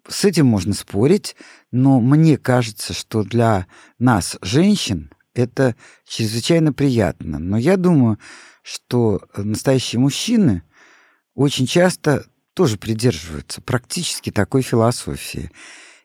С 0.07 0.25
этим 0.25 0.47
можно 0.47 0.73
спорить, 0.73 1.35
но 1.71 1.99
мне 2.01 2.37
кажется, 2.37 2.93
что 2.93 3.23
для 3.23 3.67
нас, 3.99 4.37
женщин, 4.41 5.11
это 5.33 5.75
чрезвычайно 6.05 6.73
приятно. 6.73 7.39
Но 7.39 7.57
я 7.57 7.77
думаю, 7.77 8.19
что 8.61 9.21
настоящие 9.35 9.99
мужчины 9.99 10.63
очень 11.35 11.65
часто 11.65 12.25
тоже 12.53 12.77
придерживаются 12.77 13.61
практически 13.61 14.31
такой 14.31 14.61
философии. 14.61 15.51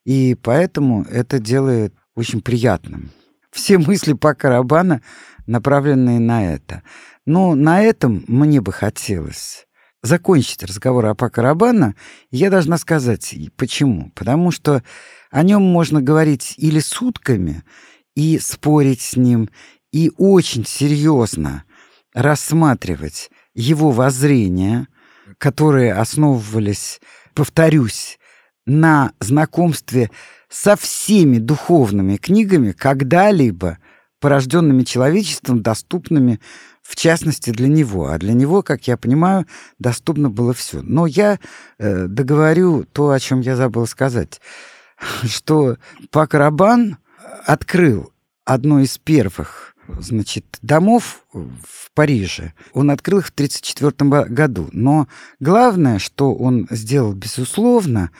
И 0.04 0.36
поэтому 0.42 1.04
это 1.04 1.38
делает 1.38 1.94
очень 2.14 2.40
приятным. 2.40 3.10
Все 3.50 3.78
мысли 3.78 4.12
по 4.12 4.34
Карабана 4.34 5.02
направленные 5.46 6.20
на 6.20 6.54
это. 6.54 6.82
Но 7.26 7.54
на 7.54 7.82
этом 7.82 8.24
мне 8.26 8.60
бы 8.60 8.72
хотелось 8.72 9.66
закончить 10.02 10.62
разговор 10.62 11.06
о 11.06 11.14
Пако 11.14 11.42
Рабана. 11.42 11.94
Я 12.30 12.50
должна 12.50 12.78
сказать, 12.78 13.34
почему. 13.56 14.10
Потому 14.14 14.50
что 14.50 14.82
о 15.30 15.42
нем 15.42 15.62
можно 15.62 16.00
говорить 16.00 16.54
или 16.56 16.80
сутками, 16.80 17.64
и 18.14 18.38
спорить 18.38 19.00
с 19.00 19.16
ним, 19.16 19.48
и 19.92 20.10
очень 20.16 20.64
серьезно 20.64 21.64
рассматривать 22.14 23.30
его 23.54 23.90
воззрения, 23.90 24.88
которые 25.38 25.94
основывались, 25.94 27.00
повторюсь, 27.34 28.18
на 28.66 29.12
знакомстве 29.20 30.10
со 30.48 30.76
всеми 30.76 31.38
духовными 31.38 32.16
книгами, 32.16 32.72
когда-либо 32.72 33.78
порожденными 34.20 34.82
человечеством, 34.82 35.62
доступными 35.62 36.40
в 36.82 36.96
частности 36.96 37.50
для 37.50 37.68
него. 37.68 38.08
А 38.08 38.18
для 38.18 38.32
него, 38.32 38.62
как 38.62 38.88
я 38.88 38.96
понимаю, 38.96 39.46
доступно 39.78 40.30
было 40.30 40.54
все. 40.54 40.80
Но 40.82 41.06
я 41.06 41.38
э, 41.78 42.06
договорю 42.06 42.84
то, 42.84 43.10
о 43.10 43.20
чем 43.20 43.40
я 43.40 43.56
забыл 43.56 43.86
сказать, 43.86 44.40
что 45.24 45.76
Пакарабан 46.10 46.96
открыл 47.44 48.12
одно 48.44 48.80
из 48.80 48.96
первых 48.98 49.74
значит, 49.98 50.44
домов 50.62 51.24
в 51.32 51.90
Париже. 51.94 52.52
Он 52.72 52.90
открыл 52.90 53.18
их 53.18 53.26
в 53.26 53.30
1934 53.30 54.24
году. 54.26 54.68
Но 54.72 55.08
главное, 55.40 55.98
что 55.98 56.34
он 56.34 56.66
сделал, 56.70 57.14
безусловно, 57.14 58.10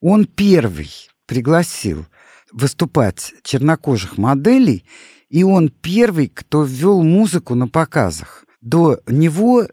он 0.00 0.26
первый 0.26 0.90
пригласил 1.26 2.06
выступать 2.52 3.34
чернокожих 3.42 4.16
моделей, 4.16 4.84
и 5.28 5.42
он 5.42 5.68
первый, 5.68 6.28
кто 6.28 6.62
ввел 6.62 7.02
музыку 7.02 7.54
на 7.54 7.68
показах. 7.68 8.44
До 8.60 9.00
него 9.06 9.62
э, 9.62 9.68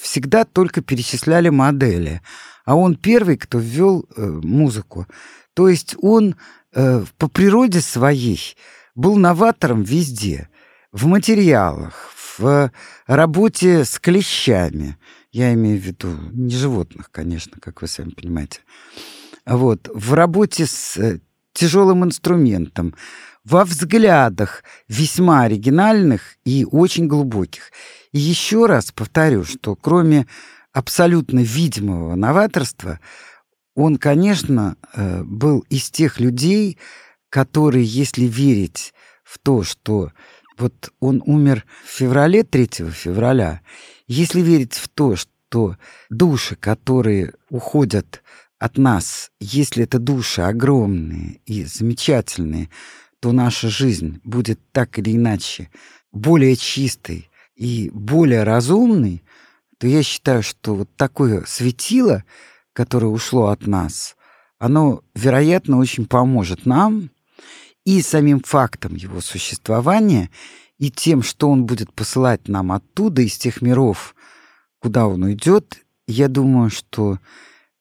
всегда 0.00 0.44
только 0.44 0.80
перечисляли 0.80 1.48
модели, 1.48 2.22
а 2.64 2.76
он 2.76 2.96
первый, 2.96 3.36
кто 3.36 3.58
ввел 3.58 4.06
э, 4.16 4.26
музыку. 4.42 5.06
То 5.54 5.68
есть 5.68 5.96
он 6.00 6.36
э, 6.72 7.04
по 7.18 7.28
природе 7.28 7.80
своей 7.80 8.56
был 8.94 9.16
новатором 9.16 9.82
везде. 9.82 10.48
В 10.94 11.06
материалах, 11.06 12.12
в 12.38 12.70
работе 13.08 13.84
с 13.84 13.98
клещами. 13.98 14.96
Я 15.32 15.52
имею 15.54 15.80
в 15.80 15.82
виду 15.82 16.16
не 16.30 16.54
животных, 16.54 17.10
конечно, 17.10 17.58
как 17.60 17.82
вы 17.82 17.88
сами 17.88 18.10
понимаете. 18.10 18.60
Вот. 19.44 19.90
В 19.92 20.14
работе 20.14 20.66
с 20.66 20.96
э, 20.96 21.18
тяжелым 21.52 22.04
инструментом, 22.04 22.94
во 23.42 23.64
взглядах 23.64 24.62
весьма 24.86 25.42
оригинальных 25.42 26.36
и 26.44 26.64
очень 26.64 27.08
глубоких. 27.08 27.72
И 28.12 28.20
еще 28.20 28.66
раз 28.66 28.92
повторю, 28.92 29.42
что 29.42 29.74
кроме 29.74 30.28
абсолютно 30.72 31.40
видимого 31.40 32.14
новаторства, 32.14 33.00
он, 33.74 33.96
конечно, 33.96 34.76
э, 34.92 35.24
был 35.24 35.64
из 35.70 35.90
тех 35.90 36.20
людей, 36.20 36.78
которые, 37.30 37.84
если 37.84 38.26
верить 38.26 38.94
в 39.24 39.40
то, 39.40 39.64
что 39.64 40.12
вот 40.58 40.92
он 41.00 41.22
умер 41.26 41.64
в 41.84 41.88
феврале, 41.88 42.42
3 42.42 42.68
февраля, 42.90 43.60
если 44.06 44.40
верить 44.40 44.74
в 44.74 44.88
то, 44.88 45.16
что 45.16 45.76
души, 46.10 46.56
которые 46.56 47.34
уходят 47.48 48.22
от 48.58 48.78
нас, 48.78 49.30
если 49.40 49.84
это 49.84 49.98
души 49.98 50.42
огромные 50.42 51.40
и 51.46 51.64
замечательные, 51.64 52.70
то 53.20 53.32
наша 53.32 53.68
жизнь 53.68 54.20
будет 54.24 54.60
так 54.72 54.98
или 54.98 55.16
иначе 55.16 55.70
более 56.12 56.56
чистой 56.56 57.30
и 57.56 57.90
более 57.92 58.42
разумной, 58.42 59.22
то 59.78 59.86
я 59.86 60.02
считаю, 60.02 60.42
что 60.42 60.74
вот 60.74 60.88
такое 60.96 61.44
светило, 61.46 62.24
которое 62.72 63.06
ушло 63.06 63.48
от 63.48 63.66
нас, 63.66 64.16
оно, 64.58 65.02
вероятно, 65.14 65.78
очень 65.78 66.06
поможет 66.06 66.64
нам 66.64 67.10
и 67.84 68.00
самим 68.02 68.40
фактом 68.40 68.94
его 68.94 69.20
существования, 69.20 70.30
и 70.78 70.90
тем, 70.90 71.22
что 71.22 71.50
он 71.50 71.66
будет 71.66 71.92
посылать 71.92 72.48
нам 72.48 72.72
оттуда, 72.72 73.22
из 73.22 73.36
тех 73.36 73.62
миров, 73.62 74.14
куда 74.80 75.06
он 75.06 75.22
уйдет, 75.22 75.78
я 76.06 76.28
думаю, 76.28 76.70
что 76.70 77.18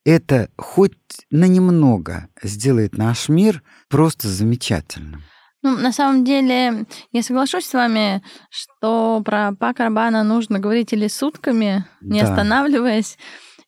это 0.06 0.50
хоть 0.58 0.94
на 1.32 1.46
немного 1.46 2.28
сделает 2.42 2.98
наш 2.98 3.30
мир 3.30 3.64
просто 3.90 4.28
замечательным. 4.28 5.24
Ну, 5.62 5.78
на 5.78 5.94
самом 5.94 6.26
деле, 6.26 6.86
я 7.14 7.24
соглашусь 7.24 7.66
с 7.66 7.74
вами, 7.74 8.22
что 8.50 9.22
про 9.24 9.54
Пака 9.54 9.86
Рабана 9.86 10.24
нужно 10.24 10.60
говорить 10.60 10.92
или 10.92 11.08
сутками, 11.08 11.86
не 12.02 12.22
да. 12.22 12.28
останавливаясь, 12.30 13.18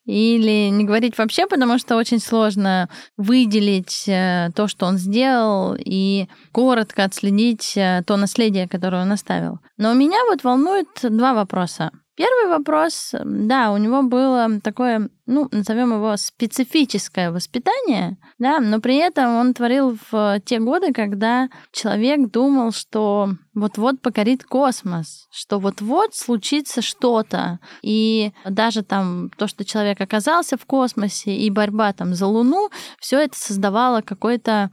или 0.06 0.68
не 0.70 0.84
говорить 0.84 1.18
вообще, 1.18 1.46
потому 1.46 1.78
что 1.78 1.96
очень 1.96 2.20
сложно 2.20 2.88
выделить 3.16 4.04
э, 4.08 4.50
то, 4.54 4.68
что 4.68 4.86
он 4.86 4.98
сделал, 4.98 5.76
и 5.78 6.28
коротко 6.52 7.04
отследить 7.04 7.76
э, 7.76 8.02
то 8.06 8.16
наследие, 8.16 8.68
которое 8.68 9.02
он 9.02 9.12
оставил. 9.12 9.58
Но 9.76 9.92
меня 9.94 10.18
вот 10.30 10.44
волнует 10.44 10.88
два 11.02 11.34
вопроса. 11.34 11.90
Первый 12.16 12.48
вопрос, 12.48 13.14
да, 13.24 13.72
у 13.72 13.76
него 13.76 14.02
было 14.02 14.48
такое, 14.62 15.10
ну, 15.26 15.48
назовем 15.52 15.92
его 15.92 16.16
специфическое 16.16 17.30
воспитание, 17.30 18.16
да, 18.38 18.58
но 18.58 18.80
при 18.80 18.96
этом 18.96 19.34
он 19.34 19.52
творил 19.52 19.98
в 20.10 20.40
те 20.46 20.58
годы, 20.58 20.94
когда 20.94 21.50
человек 21.72 22.30
думал, 22.30 22.72
что 22.72 23.28
вот-вот 23.54 24.00
покорит 24.00 24.44
космос, 24.44 25.28
что 25.30 25.58
вот-вот 25.58 26.14
случится 26.14 26.80
что-то. 26.80 27.58
И 27.82 28.32
даже 28.46 28.82
там 28.82 29.28
то, 29.36 29.46
что 29.46 29.66
человек 29.66 30.00
оказался 30.00 30.56
в 30.56 30.64
космосе, 30.64 31.36
и 31.36 31.50
борьба 31.50 31.92
там 31.92 32.14
за 32.14 32.26
Луну, 32.26 32.70
все 32.98 33.20
это 33.20 33.38
создавало 33.38 34.00
какой-то, 34.00 34.70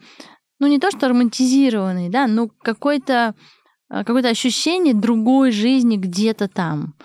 ну, 0.59 0.67
не 0.67 0.79
то 0.79 0.91
что 0.91 1.09
романтизированный, 1.09 2.07
да, 2.07 2.27
но 2.27 2.47
какой-то 2.61 3.35
какое-то 3.89 4.29
ощущение 4.29 4.93
другой 4.93 5.51
жизни 5.51 5.97
где-то 5.97 6.47
там. 6.47 6.95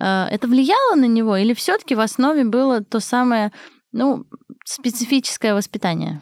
Э, 0.00 0.26
это 0.30 0.46
влияло 0.48 0.94
на 0.94 1.06
него 1.06 1.36
или 1.36 1.54
все-таки 1.54 1.94
в 1.94 2.00
основе 2.00 2.44
было 2.44 2.82
то 2.82 3.00
самое, 3.00 3.52
ну, 3.92 4.26
специфическое 4.64 5.54
воспитание? 5.54 6.20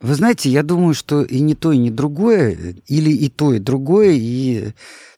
Вы 0.00 0.14
знаете, 0.14 0.50
я 0.50 0.62
думаю, 0.62 0.94
что 0.94 1.22
и 1.22 1.40
не 1.40 1.54
то, 1.54 1.72
и 1.72 1.78
не 1.78 1.90
другое, 1.90 2.76
или 2.86 3.10
и 3.10 3.28
то, 3.30 3.54
и 3.54 3.58
другое, 3.58 4.10
и 4.12 4.72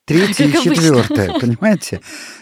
третье, 0.04 0.46
и 0.46 0.52
четвертое, 0.52 1.38
понимаете? 1.40 2.00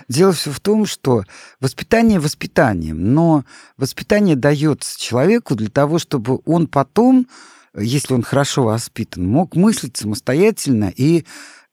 Дело 0.09 0.33
все 0.33 0.51
в 0.51 0.61
том, 0.61 0.85
что 0.85 1.25
воспитание 1.61 2.21
воспитанием, 2.21 3.15
но 3.15 3.45
воспитание 3.79 4.37
дается 4.37 5.01
человеку 5.01 5.55
для 5.55 5.71
того, 5.71 5.99
чтобы 5.99 6.41
он 6.45 6.67
потом, 6.67 7.27
если 7.75 8.13
он 8.13 8.23
хорошо 8.23 8.65
воспитан, 8.65 9.27
мог 9.27 9.57
мыслить 9.57 9.97
самостоятельно 9.97 10.93
и 10.95 11.25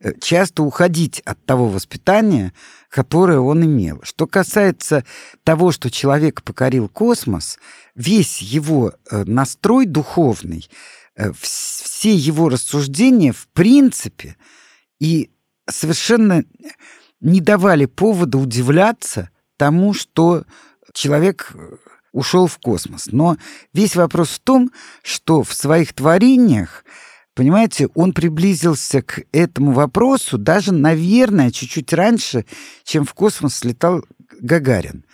Э, 0.04 0.12
часто 0.20 0.64
уходить 0.64 1.22
от 1.22 1.44
того 1.46 1.70
воспитания, 1.70 2.54
которое 2.94 3.40
он 3.40 3.66
имел. 3.66 4.02
Что 4.04 4.28
касается 4.28 5.04
того, 5.44 5.72
что 5.72 5.90
человек 5.90 6.44
покорил 6.44 6.88
космос, 6.88 7.58
весь 7.96 8.40
его 8.40 8.94
э, 9.10 9.24
настрой 9.24 9.88
духовный, 9.88 10.70
э, 11.16 11.32
все 11.40 12.14
его 12.14 12.50
рассуждения 12.50 13.32
в 13.32 13.48
принципе 13.48 14.38
и 15.00 15.32
совершенно 15.68 16.44
не 17.20 17.42
давали 17.42 17.86
повода 17.86 18.38
удивляться 18.38 19.32
тому, 19.58 19.96
что 19.96 20.44
человек 20.94 21.52
ушел 22.12 22.46
в 22.46 22.60
космос. 22.60 23.08
Но 23.12 23.38
весь 23.74 23.96
вопрос 23.96 24.30
в 24.30 24.40
том, 24.40 24.72
что 25.02 25.42
в 25.42 25.52
своих 25.56 25.94
творениях 25.94 26.86
Понимаете, 27.36 27.88
он 27.96 28.14
приблизился 28.14 29.02
к 29.02 29.24
этому 29.32 29.72
вопросу 29.72 30.38
даже, 30.38 30.72
наверное, 30.72 31.52
чуть-чуть 31.52 31.92
раньше, 31.94 32.46
чем 32.84 33.06
в 33.06 33.14
космос 33.14 33.56
слетал 33.56 34.04
Гагарин. 34.40 35.06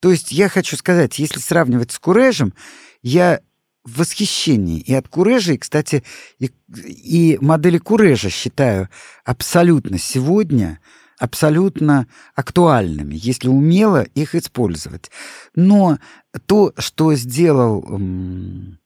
То 0.00 0.10
есть 0.10 0.32
я 0.32 0.48
хочу 0.48 0.76
сказать, 0.76 1.18
если 1.18 1.38
сравнивать 1.38 1.92
с 1.92 1.98
Курежем, 1.98 2.54
я 3.02 3.40
в 3.84 3.98
восхищении 3.98 4.80
и 4.80 4.92
от 4.94 5.08
Курежа, 5.08 5.52
и, 5.52 5.58
кстати, 5.58 6.02
и, 6.38 6.50
и 6.68 7.38
модели 7.40 7.78
Курежа 7.78 8.30
считаю 8.30 8.88
абсолютно 9.24 9.98
сегодня 9.98 10.80
абсолютно 11.20 12.06
актуальными, 12.34 13.14
если 13.14 13.48
умело 13.48 14.02
их 14.02 14.34
использовать. 14.34 15.10
Но 15.54 15.98
то, 16.46 16.72
что 16.78 17.14
сделал 17.14 17.84
м, 17.84 18.80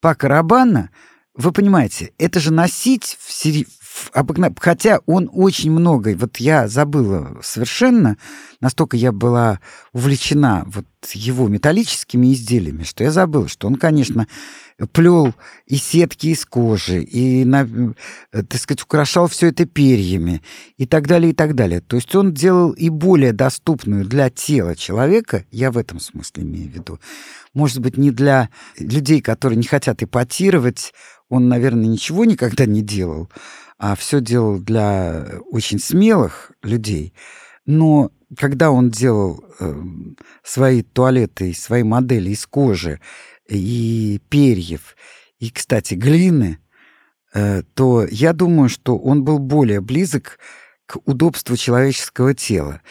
Пака 0.00 0.28
Рабана, 0.28 0.90
вы 1.38 1.52
понимаете, 1.52 2.12
это 2.18 2.40
же 2.40 2.52
носить 2.52 3.16
в, 3.20 3.32
сери... 3.32 3.66
обыкновенно... 4.12 4.56
Хотя 4.58 5.00
он 5.06 5.28
очень 5.32 5.70
много... 5.70 6.14
Вот 6.16 6.38
я 6.38 6.68
забыла 6.68 7.38
совершенно, 7.42 8.16
настолько 8.60 8.96
я 8.96 9.12
была 9.12 9.60
увлечена 9.92 10.64
вот 10.66 10.86
его 11.12 11.48
металлическими 11.48 12.32
изделиями, 12.32 12.82
что 12.82 13.04
я 13.04 13.12
забыла, 13.12 13.48
что 13.48 13.66
он, 13.66 13.76
конечно, 13.76 14.26
плел 14.92 15.34
и 15.66 15.76
сетки 15.76 16.28
из 16.28 16.44
кожи, 16.44 17.02
и, 17.02 17.44
э, 17.44 17.94
так 18.32 18.60
сказать, 18.60 18.82
украшал 18.82 19.26
все 19.26 19.48
это 19.48 19.64
перьями, 19.64 20.42
и 20.76 20.86
так 20.86 21.06
далее, 21.06 21.30
и 21.30 21.34
так 21.34 21.54
далее. 21.54 21.80
То 21.80 21.96
есть 21.96 22.14
он 22.14 22.32
делал 22.32 22.70
и 22.70 22.88
более 22.88 23.32
доступную 23.32 24.04
для 24.04 24.30
тела 24.30 24.76
человека, 24.76 25.44
я 25.50 25.70
в 25.70 25.78
этом 25.78 26.00
смысле 26.00 26.44
имею 26.44 26.70
в 26.70 26.74
виду, 26.74 27.00
может 27.54 27.80
быть, 27.80 27.96
не 27.96 28.10
для 28.10 28.50
людей, 28.78 29.20
которые 29.20 29.56
не 29.56 29.66
хотят 29.66 30.02
эпатировать, 30.02 30.92
он, 31.28 31.48
наверное, 31.48 31.86
ничего 31.86 32.24
никогда 32.24 32.64
не 32.64 32.82
делал, 32.82 33.28
а 33.78 33.94
все 33.94 34.20
делал 34.20 34.58
для 34.58 35.26
очень 35.50 35.78
смелых 35.78 36.52
людей. 36.62 37.14
Но 37.64 38.10
когда 38.36 38.70
он 38.70 38.90
делал 38.90 39.42
э, 39.60 39.82
свои 40.42 40.82
туалеты, 40.82 41.54
свои 41.54 41.82
модели 41.82 42.30
из 42.30 42.46
кожи 42.46 43.00
и 43.48 44.20
перьев, 44.28 44.96
и, 45.38 45.50
кстати, 45.50 45.94
глины, 45.94 46.58
э, 47.32 47.62
то 47.74 48.04
я 48.10 48.32
думаю, 48.32 48.68
что 48.68 48.98
он 48.98 49.24
был 49.24 49.38
более 49.38 49.80
близок 49.80 50.38
к 50.86 50.98
удобству 51.04 51.56
человеческого 51.56 52.34
тела. 52.34 52.82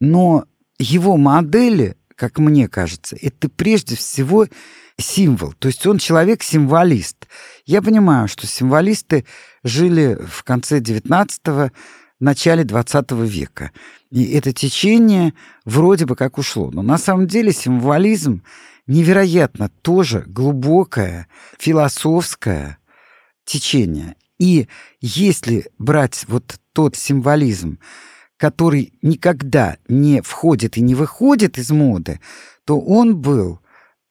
Но 0.00 0.46
его 0.78 1.16
модели, 1.16 1.96
как 2.16 2.38
мне 2.38 2.68
кажется, 2.68 3.16
это 3.20 3.48
прежде 3.48 3.94
всего 3.94 4.46
символ. 4.98 5.52
То 5.52 5.68
есть 5.68 5.86
он 5.86 5.98
человек-символист. 5.98 7.28
Я 7.66 7.82
понимаю, 7.82 8.28
что 8.28 8.46
символисты 8.46 9.26
жили 9.62 10.18
в 10.26 10.42
конце 10.42 10.80
XIX 10.80 11.70
начале 12.18 12.64
20 12.64 13.12
века. 13.12 13.72
И 14.10 14.24
это 14.32 14.52
течение 14.52 15.34
вроде 15.64 16.06
бы 16.06 16.16
как 16.16 16.38
ушло. 16.38 16.70
Но 16.70 16.82
на 16.82 16.96
самом 16.96 17.26
деле 17.26 17.52
символизм 17.52 18.42
невероятно 18.86 19.68
тоже 19.82 20.24
глубокое, 20.26 21.28
философское 21.58 22.78
течение. 23.44 24.16
И 24.38 24.68
если 25.00 25.66
брать 25.78 26.24
вот 26.28 26.58
тот 26.72 26.96
символизм, 26.96 27.78
который 28.36 28.92
никогда 29.02 29.76
не 29.88 30.20
входит 30.20 30.76
и 30.76 30.80
не 30.80 30.94
выходит 30.94 31.58
из 31.58 31.70
моды, 31.70 32.20
то 32.64 32.80
он 32.80 33.16
был 33.16 33.60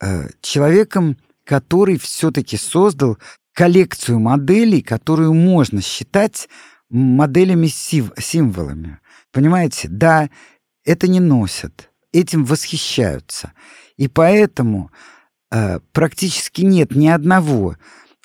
э, 0.02 0.30
человеком, 0.42 1.18
который 1.44 1.98
все-таки 1.98 2.58
создал 2.58 3.18
коллекцию 3.54 4.20
моделей, 4.20 4.82
которую 4.82 5.34
можно 5.34 5.82
считать 5.82 6.50
моделями-символами. 6.90 9.00
Понимаете? 9.32 9.88
Да, 9.90 10.30
это 10.84 11.08
не 11.08 11.20
носят, 11.20 11.90
этим 12.12 12.46
восхищаются. 12.46 13.54
И 13.98 14.08
поэтому 14.08 14.92
э, 15.52 15.80
практически 15.92 16.62
нет 16.62 16.96
ни 16.96 17.08
одного 17.08 17.76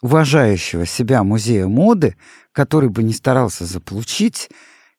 уважающего 0.03 0.87
себя 0.87 1.23
музея 1.25 1.67
моды, 1.67 2.17
который 2.53 2.89
бы 2.89 3.03
не 3.03 3.13
старался 3.13 3.67
заполучить 3.67 4.49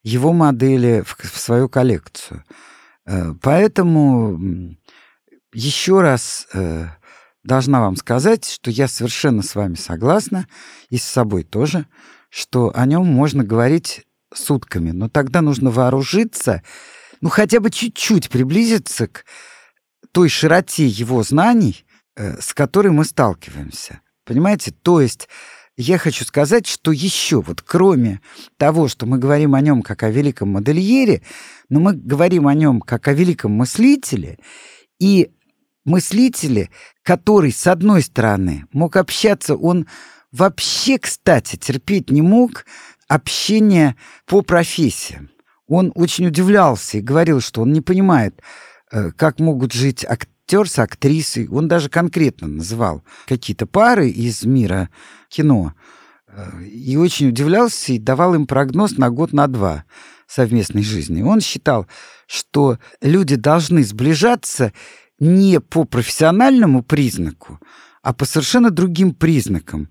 его 0.02 0.32
модели 0.32 1.02
в, 1.06 1.16
в 1.18 1.38
свою 1.38 1.68
коллекцию. 1.68 2.44
Э, 3.06 3.34
поэтому 3.40 4.76
еще 5.52 6.00
раз 6.00 6.46
э, 6.52 6.86
должна 7.44 7.80
вам 7.80 7.96
сказать, 7.96 8.44
что 8.48 8.70
я 8.70 8.88
совершенно 8.88 9.42
с 9.42 9.54
вами 9.54 9.74
согласна, 9.74 10.46
и 10.90 10.98
с 10.98 11.04
собой 11.04 11.44
тоже, 11.44 11.86
что 12.30 12.72
о 12.74 12.86
нем 12.86 13.06
можно 13.06 13.44
говорить 13.44 14.06
сутками, 14.34 14.90
но 14.90 15.08
тогда 15.08 15.42
нужно 15.42 15.70
вооружиться, 15.70 16.62
ну 17.20 17.28
хотя 17.28 17.60
бы 17.60 17.70
чуть-чуть 17.70 18.30
приблизиться 18.30 19.08
к 19.08 19.24
той 20.12 20.28
широте 20.28 20.86
его 20.86 21.22
знаний, 21.22 21.84
э, 22.16 22.40
с 22.40 22.54
которой 22.54 22.88
мы 22.88 23.04
сталкиваемся. 23.04 24.00
Понимаете? 24.24 24.72
То 24.82 25.00
есть 25.00 25.28
я 25.76 25.98
хочу 25.98 26.24
сказать, 26.24 26.66
что 26.66 26.92
еще 26.92 27.40
вот 27.40 27.62
кроме 27.62 28.20
того, 28.56 28.88
что 28.88 29.06
мы 29.06 29.18
говорим 29.18 29.54
о 29.54 29.60
нем 29.60 29.82
как 29.82 30.02
о 30.02 30.10
великом 30.10 30.50
модельере, 30.50 31.22
но 31.68 31.80
мы 31.80 31.94
говорим 31.94 32.46
о 32.46 32.54
нем 32.54 32.80
как 32.80 33.08
о 33.08 33.12
великом 33.12 33.52
мыслителе, 33.52 34.38
и 34.98 35.32
мыслителе, 35.84 36.70
который, 37.02 37.52
с 37.52 37.66
одной 37.66 38.02
стороны, 38.02 38.66
мог 38.72 38.96
общаться, 38.96 39.56
он 39.56 39.86
вообще, 40.30 40.98
кстати, 40.98 41.56
терпеть 41.56 42.10
не 42.10 42.22
мог 42.22 42.66
общение 43.08 43.96
по 44.26 44.42
профессиям. 44.42 45.30
Он 45.66 45.90
очень 45.94 46.26
удивлялся 46.26 46.98
и 46.98 47.02
говорил, 47.02 47.40
что 47.40 47.62
он 47.62 47.72
не 47.72 47.80
понимает, 47.80 48.40
э, 48.90 49.10
как 49.12 49.40
могут 49.40 49.72
жить 49.72 50.04
актер 50.52 50.68
с 50.68 50.78
актрисой. 50.78 51.48
Он 51.48 51.68
даже 51.68 51.88
конкретно 51.88 52.46
называл 52.46 53.02
какие-то 53.26 53.66
пары 53.66 54.10
из 54.10 54.44
мира 54.44 54.90
кино. 55.28 55.74
Э, 56.28 56.62
и 56.62 56.96
очень 56.96 57.28
удивлялся 57.28 57.92
и 57.92 57.98
давал 57.98 58.34
им 58.34 58.46
прогноз 58.46 58.98
на 58.98 59.10
год, 59.10 59.32
на 59.32 59.46
два 59.46 59.84
совместной 60.26 60.82
жизни. 60.82 61.22
Он 61.22 61.40
считал, 61.40 61.86
что 62.26 62.78
люди 63.00 63.36
должны 63.36 63.82
сближаться 63.82 64.72
не 65.18 65.60
по 65.60 65.84
профессиональному 65.84 66.82
признаку, 66.82 67.58
а 68.02 68.12
по 68.12 68.24
совершенно 68.24 68.70
другим 68.70 69.14
признакам 69.14 69.88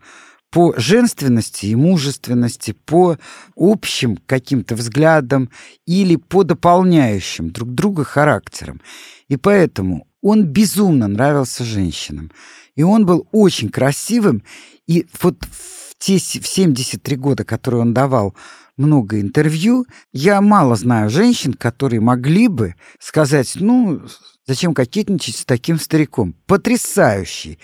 по 0.52 0.74
женственности 0.78 1.68
и 1.68 1.76
мужественности, 1.76 2.74
по 2.74 3.18
общим 3.56 4.18
каким-то 4.18 4.76
взглядам 4.76 5.50
или 5.88 6.18
по 6.18 6.44
дополняющим 6.44 7.52
друг 7.52 7.70
друга 7.70 8.04
характерам. 8.04 8.82
И 9.30 9.38
поэтому 9.38 10.08
он 10.22 10.46
безумно 10.46 11.08
нравился 11.08 11.64
женщинам. 11.64 12.32
И 12.76 12.84
он 12.84 13.06
был 13.06 13.28
очень 13.32 13.70
красивым. 13.70 14.44
И 14.88 15.06
вот 15.22 15.38
в 15.44 15.96
те 15.98 16.18
в 16.18 16.48
73 16.48 17.16
года, 17.16 17.44
которые 17.44 17.82
он 17.82 17.94
давал 17.94 18.36
много 18.78 19.20
интервью, 19.20 19.86
я 20.14 20.42
мало 20.42 20.76
знаю 20.76 21.10
женщин, 21.10 21.54
которые 21.54 22.00
могли 22.00 22.48
бы 22.48 22.76
сказать, 23.00 23.54
ну, 23.56 24.02
зачем 24.48 24.74
кокетничать 24.74 25.38
с 25.38 25.46
таким 25.46 25.80
стариком? 25.80 26.36
Потрясающий 26.48 27.60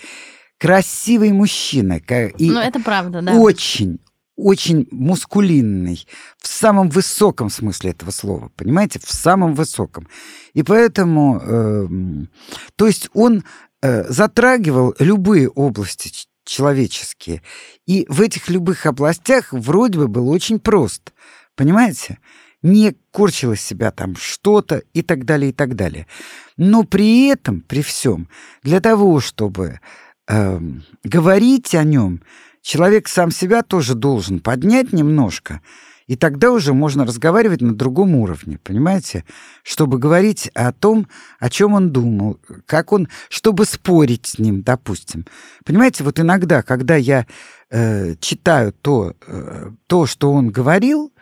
красивый 0.58 1.32
мужчина. 1.32 2.00
И 2.38 2.50
ну, 2.50 2.60
это 2.60 2.80
правда, 2.80 3.22
да. 3.22 3.34
Очень, 3.34 4.00
очень 4.38 4.86
мускулинный, 4.92 6.06
в 6.38 6.46
самом 6.46 6.88
высоком 6.88 7.50
смысле 7.50 7.90
этого 7.90 8.12
слова, 8.12 8.50
понимаете, 8.56 9.00
в 9.04 9.12
самом 9.12 9.54
высоком. 9.54 10.06
И 10.54 10.62
поэтому, 10.62 11.40
э, 11.42 11.88
то 12.76 12.86
есть 12.86 13.10
он 13.14 13.44
э, 13.82 14.04
затрагивал 14.08 14.94
любые 15.00 15.48
области 15.48 16.28
человеческие, 16.44 17.42
и 17.84 18.06
в 18.08 18.20
этих 18.22 18.48
любых 18.48 18.86
областях 18.86 19.52
вроде 19.52 19.98
бы 19.98 20.08
был 20.08 20.28
очень 20.30 20.60
прост, 20.60 21.12
понимаете? 21.56 22.18
Не 22.62 22.94
корчило 23.10 23.56
себя 23.56 23.90
там 23.90 24.16
что-то 24.16 24.82
и 24.92 25.02
так 25.02 25.24
далее, 25.24 25.50
и 25.50 25.52
так 25.52 25.74
далее. 25.74 26.06
Но 26.56 26.84
при 26.84 27.26
этом, 27.28 27.60
при 27.60 27.82
всем, 27.82 28.28
для 28.62 28.80
того, 28.80 29.20
чтобы 29.20 29.80
э, 30.28 30.60
говорить 31.02 31.74
о 31.74 31.82
нем, 31.82 32.22
человек 32.62 33.08
сам 33.08 33.30
себя 33.30 33.62
тоже 33.62 33.94
должен 33.94 34.40
поднять 34.40 34.92
немножко, 34.92 35.60
и 36.08 36.16
тогда 36.16 36.50
уже 36.50 36.72
можно 36.72 37.04
разговаривать 37.04 37.60
на 37.60 37.74
другом 37.74 38.14
уровне, 38.14 38.58
понимаете? 38.64 39.24
Чтобы 39.62 39.98
говорить 39.98 40.50
о 40.54 40.72
том, 40.72 41.06
о 41.38 41.50
чем 41.50 41.74
он 41.74 41.90
думал, 41.92 42.40
как 42.64 42.92
он, 42.92 43.08
чтобы 43.28 43.66
спорить 43.66 44.26
с 44.26 44.38
ним, 44.38 44.62
допустим. 44.62 45.26
Понимаете, 45.64 46.04
вот 46.04 46.18
иногда, 46.18 46.62
когда 46.62 46.96
я 46.96 47.26
э, 47.70 48.14
читаю 48.20 48.72
то, 48.72 49.14
э, 49.26 49.70
то, 49.86 50.06
что 50.06 50.32
он 50.32 50.48
говорил, 50.50 51.12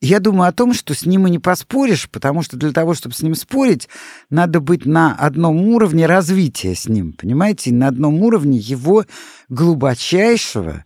я 0.00 0.20
думаю 0.20 0.48
о 0.48 0.52
том, 0.52 0.74
что 0.74 0.94
с 0.94 1.06
ним 1.06 1.26
и 1.26 1.30
не 1.30 1.38
поспоришь, 1.38 2.08
потому 2.10 2.42
что 2.42 2.56
для 2.56 2.72
того, 2.72 2.94
чтобы 2.94 3.14
с 3.14 3.22
ним 3.22 3.34
спорить, 3.34 3.88
надо 4.28 4.60
быть 4.60 4.84
на 4.84 5.14
одном 5.14 5.62
уровне 5.68 6.06
развития 6.06 6.74
с 6.74 6.86
ним, 6.86 7.12
понимаете, 7.12 7.72
на 7.72 7.88
одном 7.88 8.20
уровне 8.22 8.58
его 8.58 9.04
глубочайшего 9.48 10.84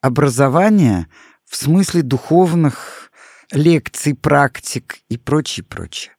образования 0.00 1.08
в 1.48 1.56
смысле 1.56 2.02
духовных 2.02 3.10
лекций, 3.52 4.14
практик 4.14 4.98
и 5.08 5.16
прочее, 5.16 5.64
прочее. 5.64 6.12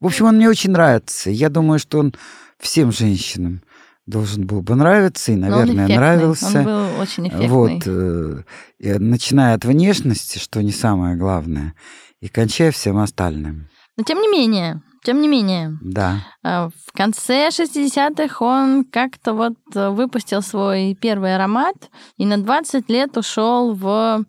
В 0.00 0.06
общем, 0.06 0.26
он 0.26 0.36
мне 0.36 0.48
очень 0.48 0.70
нравится. 0.70 1.30
Я 1.30 1.48
думаю, 1.48 1.78
что 1.78 1.98
он 1.98 2.14
всем 2.58 2.92
женщинам 2.92 3.62
должен 4.08 4.46
был 4.46 4.62
бы 4.62 4.74
нравиться, 4.74 5.32
и, 5.32 5.36
наверное, 5.36 5.86
он 5.86 5.92
нравился. 5.92 6.58
Он 6.58 6.64
был 6.64 7.00
очень 7.00 7.28
эффектный. 7.28 7.48
Вот, 7.48 7.82
э, 7.86 8.98
начиная 8.98 9.54
от 9.54 9.64
внешности, 9.64 10.38
что 10.38 10.62
не 10.62 10.72
самое 10.72 11.16
главное, 11.16 11.74
и 12.20 12.28
кончая 12.28 12.72
всем 12.72 12.98
остальным. 12.98 13.68
Но 13.96 14.04
тем 14.04 14.20
не 14.20 14.28
менее, 14.28 14.82
тем 15.04 15.20
не 15.20 15.28
менее, 15.28 15.78
да. 15.82 16.24
Э, 16.42 16.70
в 16.86 16.92
конце 16.96 17.48
60-х 17.48 18.44
он 18.44 18.84
как-то 18.84 19.34
вот 19.34 19.56
выпустил 19.74 20.40
свой 20.40 20.96
первый 20.98 21.34
аромат 21.34 21.76
и 22.16 22.24
на 22.24 22.38
20 22.38 22.88
лет 22.88 23.16
ушел 23.16 23.74
в 23.74 24.24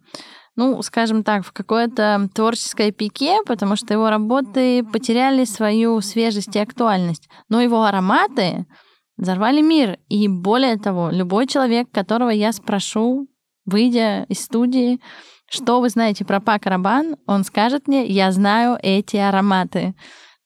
ну, 0.56 0.82
скажем 0.82 1.24
так, 1.24 1.46
в 1.46 1.54
какое-то 1.54 2.28
творческое 2.34 2.92
пике, 2.92 3.38
потому 3.46 3.78
что 3.78 3.94
его 3.94 4.10
работы 4.10 4.84
потеряли 4.84 5.46
свою 5.46 6.02
свежесть 6.02 6.54
и 6.54 6.60
актуальность. 6.60 7.30
Но 7.48 7.62
его 7.62 7.86
ароматы 7.86 8.66
взорвали 9.20 9.62
мир. 9.62 10.00
И 10.08 10.28
более 10.28 10.78
того, 10.78 11.10
любой 11.12 11.46
человек, 11.46 11.90
которого 11.92 12.30
я 12.30 12.52
спрошу, 12.52 13.28
выйдя 13.66 14.24
из 14.24 14.42
студии, 14.42 15.00
что 15.50 15.82
вы 15.82 15.90
знаете 15.90 16.26
про 16.26 16.40
Пак 16.40 16.66
Рабан, 16.66 17.18
он 17.28 17.44
скажет 17.44 17.88
мне, 17.88 18.06
я 18.06 18.32
знаю 18.32 18.78
эти 18.82 19.18
ароматы. 19.18 19.94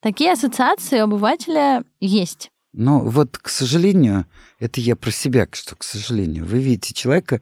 Такие 0.01 0.33
ассоциации 0.33 0.99
у 0.99 1.03
обывателя 1.03 1.83
есть. 1.99 2.49
Но 2.73 2.99
вот, 2.99 3.37
к 3.37 3.49
сожалению, 3.49 4.25
это 4.59 4.81
я 4.81 4.95
про 4.95 5.11
себя, 5.11 5.47
что, 5.51 5.75
к 5.75 5.83
сожалению, 5.83 6.45
вы 6.45 6.59
видите 6.59 6.93
человека, 6.93 7.41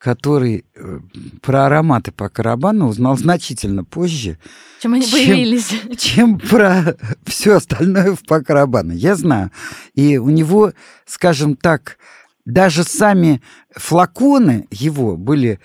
который 0.00 0.64
э, 0.74 1.00
про 1.42 1.66
ароматы 1.66 2.10
по 2.10 2.30
Карабану 2.30 2.88
узнал 2.88 3.18
значительно 3.18 3.84
позже, 3.84 4.38
чем 4.80 4.94
они 4.94 5.04
чем, 5.04 5.12
появились, 5.12 5.70
чем 5.98 6.38
про 6.38 6.96
все 7.26 7.56
остальное 7.56 8.16
в 8.16 8.24
по 8.24 8.40
Карабану. 8.40 8.94
Я 8.94 9.14
знаю. 9.14 9.50
И 9.94 10.16
у 10.16 10.30
него, 10.30 10.72
скажем 11.04 11.54
так, 11.54 11.98
даже 12.46 12.82
сами 12.82 13.42
флаконы 13.76 14.66
его 14.70 15.18
были, 15.18 15.60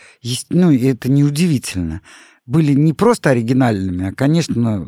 ну, 0.50 0.69
это 0.69 1.10
неудивительно, 1.10 2.02
были 2.45 2.74
не 2.74 2.91
просто 2.91 3.30
оригинальными, 3.30 4.10
а, 4.10 4.13
конечно, 4.13 4.86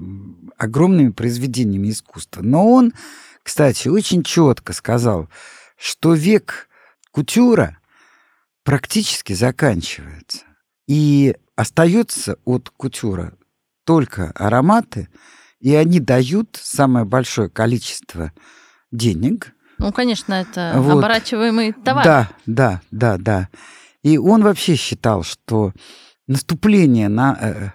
огромными 0.58 1.12
произведениями 1.12 1.92
искусства. 1.92 2.42
Но 2.42 2.70
он, 2.70 2.92
кстати, 3.44 3.88
очень 3.88 4.24
четко 4.24 4.74
сказал, 4.74 5.30
что 5.78 6.14
век 6.16 6.68
кутюра 7.12 7.78
практически 8.68 9.32
заканчивается. 9.32 10.40
И 10.90 11.38
остается 11.56 12.38
от 12.44 12.70
кутюра 12.70 13.34
только 13.86 14.32
ароматы, 14.36 15.08
и 15.62 15.74
они 15.74 16.02
дают 16.02 16.60
самое 16.62 17.06
большое 17.06 17.50
количество 17.50 18.34
денег. 18.92 19.54
Ну, 19.78 19.94
конечно, 19.94 20.34
это 20.34 20.74
вот. 20.76 20.98
оборачиваемый 20.98 21.72
товар. 21.72 22.04
Да, 22.04 22.30
да, 22.46 22.82
да, 22.92 23.18
да. 23.18 23.50
И 24.04 24.18
он 24.18 24.44
вообще 24.44 24.76
считал, 24.76 25.24
что 25.24 25.72
наступление 26.28 27.08
на, 27.08 27.38
э, 27.40 27.70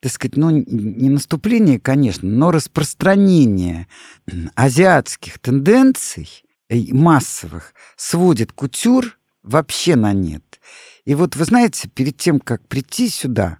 так 0.00 0.12
сказать, 0.12 0.36
ну, 0.36 0.50
не 0.50 1.08
наступление, 1.08 1.80
конечно, 1.80 2.28
но 2.28 2.50
распространение 2.50 3.88
азиатских 4.56 5.38
тенденций 5.38 6.28
э, 6.68 6.92
массовых 6.92 7.72
сводит 7.96 8.52
кутюр 8.52 9.18
вообще 9.44 9.94
на 9.94 10.12
нет. 10.12 10.42
И 11.04 11.14
вот 11.14 11.36
вы 11.36 11.44
знаете, 11.44 11.88
перед 11.88 12.16
тем, 12.16 12.40
как 12.40 12.66
прийти 12.66 13.08
сюда, 13.08 13.58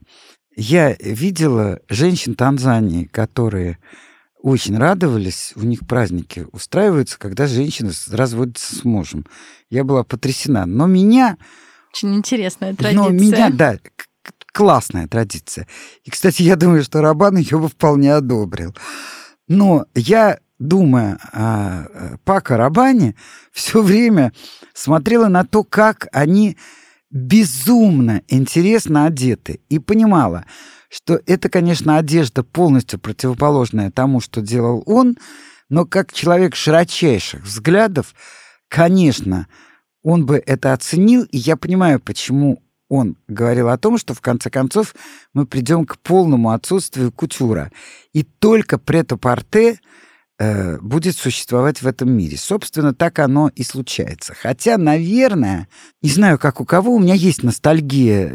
я 0.56 0.94
видела 0.94 1.80
женщин 1.88 2.34
Танзании, 2.34 3.04
которые 3.04 3.78
очень 4.42 4.76
радовались, 4.76 5.52
у 5.56 5.62
них 5.62 5.86
праздники 5.86 6.46
устраиваются, 6.52 7.18
когда 7.18 7.46
женщина 7.46 7.92
разводится 8.10 8.74
с 8.76 8.84
мужем. 8.84 9.24
Я 9.70 9.84
была 9.84 10.04
потрясена. 10.04 10.66
Но 10.66 10.86
меня... 10.86 11.38
Очень 11.92 12.14
интересная 12.16 12.74
традиция. 12.74 13.04
Но 13.04 13.08
меня, 13.10 13.50
да, 13.50 13.78
классная 14.52 15.08
традиция. 15.08 15.66
И, 16.04 16.10
кстати, 16.10 16.42
я 16.42 16.56
думаю, 16.56 16.84
что 16.84 17.00
Рабан 17.00 17.36
ее 17.36 17.58
бы 17.58 17.68
вполне 17.68 18.14
одобрил. 18.14 18.74
Но 19.48 19.86
я 19.94 20.38
думая 20.58 21.18
о 21.32 22.18
Пако 22.24 22.56
Рабане, 22.56 23.14
все 23.52 23.82
время 23.82 24.32
смотрела 24.72 25.28
на 25.28 25.44
то, 25.44 25.64
как 25.64 26.08
они 26.12 26.56
безумно 27.10 28.22
интересно 28.28 29.06
одеты, 29.06 29.60
и 29.68 29.78
понимала, 29.78 30.44
что 30.88 31.20
это, 31.26 31.48
конечно, 31.48 31.96
одежда 31.96 32.42
полностью 32.42 32.98
противоположная 32.98 33.90
тому, 33.90 34.20
что 34.20 34.40
делал 34.40 34.82
он, 34.86 35.16
но 35.68 35.84
как 35.86 36.12
человек 36.12 36.54
широчайших 36.54 37.44
взглядов, 37.44 38.14
конечно, 38.68 39.46
он 40.02 40.26
бы 40.26 40.42
это 40.44 40.72
оценил, 40.72 41.24
и 41.24 41.38
я 41.38 41.56
понимаю, 41.56 42.00
почему 42.00 42.62
он 42.88 43.16
говорил 43.28 43.70
о 43.70 43.78
том, 43.78 43.96
что 43.98 44.14
в 44.14 44.20
конце 44.20 44.50
концов 44.50 44.94
мы 45.32 45.46
придем 45.46 45.86
к 45.86 45.98
полному 45.98 46.50
отсутствию 46.50 47.10
кутюра. 47.10 47.72
И 48.12 48.22
только 48.22 48.78
прето-порте 48.78 49.80
э, 50.38 50.78
будет 50.78 51.16
существовать 51.16 51.82
в 51.82 51.86
этом 51.86 52.12
мире. 52.12 52.36
Собственно, 52.36 52.94
так 52.94 53.18
оно 53.18 53.50
и 53.54 53.62
случается. 53.62 54.34
Хотя, 54.34 54.78
наверное, 54.78 55.68
не 56.02 56.10
знаю, 56.10 56.38
как 56.38 56.60
у 56.60 56.64
кого, 56.64 56.94
у 56.94 56.98
меня 56.98 57.14
есть 57.14 57.42
ностальгия. 57.42 58.32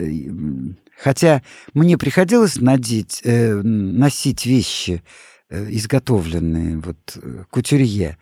Хотя 1.01 1.43
мне 1.73 1.97
приходилось 1.97 2.57
надеть, 2.57 3.21
э, 3.23 3.53
носить 3.61 4.45
вещи, 4.45 5.03
э, 5.49 5.67
изготовленные 5.71 6.77
вот 6.77 6.97
э, 7.15 7.43
кутюрье. 7.49 8.17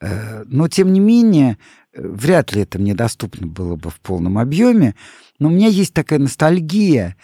Э, 0.00 0.44
но, 0.46 0.68
тем 0.68 0.92
не 0.92 1.00
менее, 1.00 1.58
э, 1.92 2.00
вряд 2.02 2.52
ли 2.52 2.62
это 2.62 2.78
мне 2.78 2.94
доступно 2.94 3.46
было 3.46 3.76
бы 3.76 3.90
в 3.90 4.00
полном 4.00 4.38
объеме. 4.38 4.94
Но 5.38 5.48
у 5.48 5.52
меня 5.52 5.68
есть 5.68 5.94
такая 5.94 6.18
ностальгия 6.18 7.16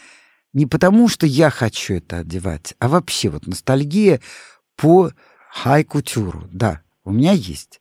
не 0.54 0.66
потому, 0.66 1.08
что 1.08 1.26
я 1.26 1.50
хочу 1.50 1.94
это 1.94 2.18
одевать, 2.18 2.74
а 2.78 2.88
вообще 2.88 3.28
вот 3.28 3.46
ностальгия 3.46 4.20
по 4.76 5.10
хай-кутюру. 5.54 6.48
Да, 6.52 6.80
у 7.04 7.12
меня 7.12 7.32
есть. 7.32 7.80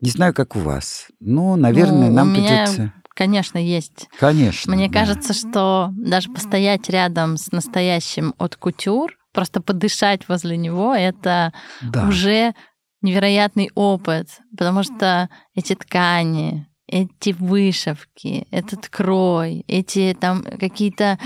Не 0.00 0.10
знаю, 0.10 0.32
как 0.32 0.56
у 0.56 0.60
вас. 0.60 1.08
Но, 1.20 1.56
наверное, 1.56 2.08
ну, 2.08 2.14
нам 2.14 2.32
меня... 2.32 2.64
придется... 2.64 2.92
Конечно, 3.14 3.58
есть. 3.58 4.08
Конечно. 4.18 4.74
Мне 4.74 4.88
да. 4.88 5.00
кажется, 5.00 5.34
что 5.34 5.90
даже 5.92 6.30
постоять 6.30 6.88
рядом 6.88 7.36
с 7.36 7.52
настоящим 7.52 8.34
от 8.38 8.56
кутюр, 8.56 9.12
просто 9.32 9.60
подышать 9.60 10.28
возле 10.28 10.56
него, 10.56 10.94
это 10.94 11.52
да. 11.82 12.08
уже 12.08 12.54
невероятный 13.02 13.70
опыт, 13.74 14.28
потому 14.56 14.82
что 14.82 15.28
эти 15.54 15.74
ткани, 15.74 16.66
эти 16.92 17.34
вышивки, 17.38 18.46
этот 18.50 18.88
крой, 18.88 19.64
эти 19.66 20.14
там 20.20 20.42
какие-то 20.42 21.18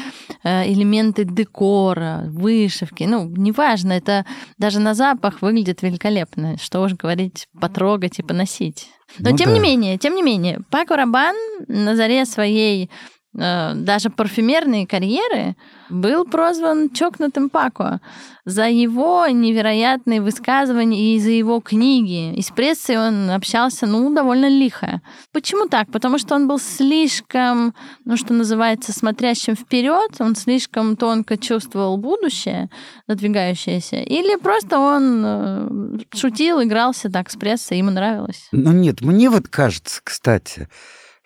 э, 0.45 0.73
элементы 0.73 1.25
декора, 1.25 2.23
вышивки, 2.29 3.03
ну, 3.03 3.29
неважно, 3.37 3.93
это 3.93 4.25
даже 4.59 4.79
на 4.79 4.95
запах 4.95 5.43
выглядит 5.43 5.83
великолепно. 5.83 6.57
Что 6.57 6.83
уж 6.83 6.95
говорить, 6.95 7.49
потрогать 7.61 8.21
и 8.21 8.23
поносить. 8.23 8.89
Но 9.19 9.31
ну, 9.31 9.37
тем 9.37 9.49
да. 9.49 9.55
не 9.55 9.61
менее, 9.61 9.99
тем 9.99 10.15
не 10.15 10.23
менее, 10.23 10.61
Пако 10.71 10.97
Рабан 10.97 11.35
на 11.67 11.97
заре 11.97 12.25
своей 12.27 12.91
даже 13.37 14.09
парфюмерной 14.11 14.87
карьеры 14.87 15.57
был 15.91 16.25
прозван 16.25 16.91
чокнутым 16.91 17.51
Пако 17.51 18.01
за 18.45 18.69
его 18.69 19.27
невероятные 19.27 20.23
высказывания 20.23 21.15
и 21.15 21.21
за 21.21 21.31
его 21.31 21.61
книги. 21.61 22.33
И 22.35 22.43
с 22.43 22.51
прессой 22.51 22.97
он 22.97 23.31
общался, 23.31 23.87
ну, 23.87 24.15
довольно 24.15 24.49
лихо. 24.49 25.03
Почему 25.33 25.69
так? 25.69 25.91
Потому 25.91 26.19
что 26.19 26.35
он 26.35 26.47
был 26.49 26.59
слишком, 26.59 27.75
ну, 28.05 28.17
что 28.17 28.33
называется, 28.33 28.93
смотрящим 28.93 29.57
вперед, 29.57 30.13
он 30.21 30.37
слишком 30.37 30.97
тонко 30.97 31.37
чувствовал 31.37 31.97
будущее, 31.97 32.71
надвигающееся, 33.09 33.97
или 33.97 34.37
просто 34.37 34.79
он 34.79 35.23
э, 35.25 35.99
шутил, 36.15 36.63
игрался 36.63 37.11
так 37.11 37.31
с 37.31 37.37
прессой, 37.37 37.79
ему 37.79 37.91
нравилось? 37.91 38.49
Ну 38.53 38.73
нет, 38.73 39.01
мне 39.01 39.29
вот 39.29 39.49
кажется, 39.49 40.01
кстати, 40.03 40.69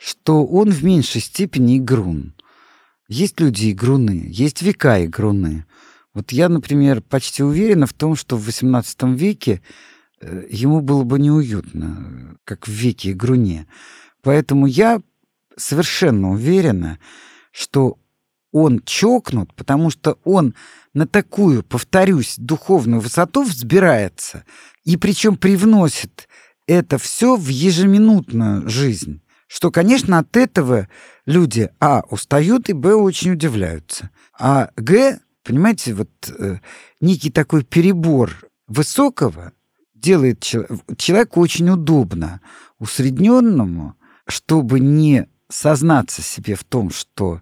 что 0.00 0.46
он 0.46 0.70
в 0.70 0.82
меньшей 0.82 1.20
степени 1.20 1.76
игрун. 1.76 2.34
Есть 3.06 3.38
люди 3.38 3.70
игруны, 3.70 4.24
есть 4.30 4.62
века 4.62 5.04
игруны. 5.04 5.66
Вот 6.14 6.32
я, 6.32 6.48
например, 6.48 7.02
почти 7.02 7.42
уверена 7.42 7.86
в 7.86 7.92
том, 7.92 8.16
что 8.16 8.36
в 8.36 8.48
XVIII 8.48 9.14
веке 9.14 9.60
э, 10.20 10.46
ему 10.48 10.80
было 10.80 11.04
бы 11.04 11.18
неуютно, 11.18 12.38
как 12.44 12.66
в 12.66 12.70
веке 12.70 13.12
игруне. 13.12 13.66
Поэтому 14.22 14.66
я 14.66 15.02
совершенно 15.56 16.30
уверена, 16.30 16.98
что 17.52 17.98
он 18.52 18.80
чокнут, 18.84 19.54
потому 19.54 19.90
что 19.90 20.18
он 20.24 20.54
на 20.94 21.06
такую, 21.06 21.62
повторюсь, 21.62 22.36
духовную 22.38 23.00
высоту 23.00 23.42
взбирается, 23.42 24.44
и 24.84 24.96
причем 24.96 25.36
привносит 25.36 26.26
это 26.66 26.96
все 26.96 27.36
в 27.36 27.48
ежеминутную 27.48 28.68
жизнь 28.68 29.20
что, 29.50 29.72
конечно, 29.72 30.20
от 30.20 30.36
этого 30.36 30.88
люди, 31.26 31.70
а, 31.80 32.04
устают, 32.08 32.68
и, 32.68 32.72
б, 32.72 32.94
очень 32.94 33.32
удивляются. 33.32 34.10
А, 34.38 34.70
г, 34.76 35.18
понимаете, 35.42 35.92
вот 35.94 36.08
э, 36.28 36.58
некий 37.00 37.30
такой 37.30 37.64
перебор 37.64 38.30
высокого 38.68 39.52
делает 39.92 40.38
человеку 40.38 41.40
очень 41.40 41.68
удобно 41.68 42.40
усредненному, 42.78 43.96
чтобы 44.28 44.78
не 44.78 45.26
сознаться 45.48 46.22
себе 46.22 46.54
в 46.54 46.62
том, 46.62 46.90
что 46.90 47.40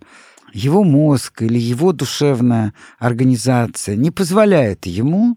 его 0.54 0.84
мозг 0.84 1.42
или 1.42 1.58
его 1.58 1.92
душевная 1.92 2.72
организация 2.98 3.96
не 3.96 4.10
позволяет 4.10 4.86
ему 4.86 5.36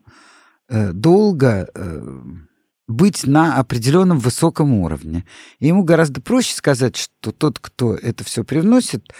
э, 0.69 0.93
долго 0.93 1.69
э, 1.75 2.21
быть 2.91 3.25
на 3.25 3.57
определенном 3.57 4.19
высоком 4.19 4.73
уровне. 4.73 5.25
И 5.59 5.67
ему 5.67 5.83
гораздо 5.83 6.21
проще 6.21 6.53
сказать, 6.53 6.95
что 6.95 7.31
тот, 7.31 7.59
кто 7.59 7.95
это 7.95 8.23
все 8.23 8.43
привносит, 8.43 9.13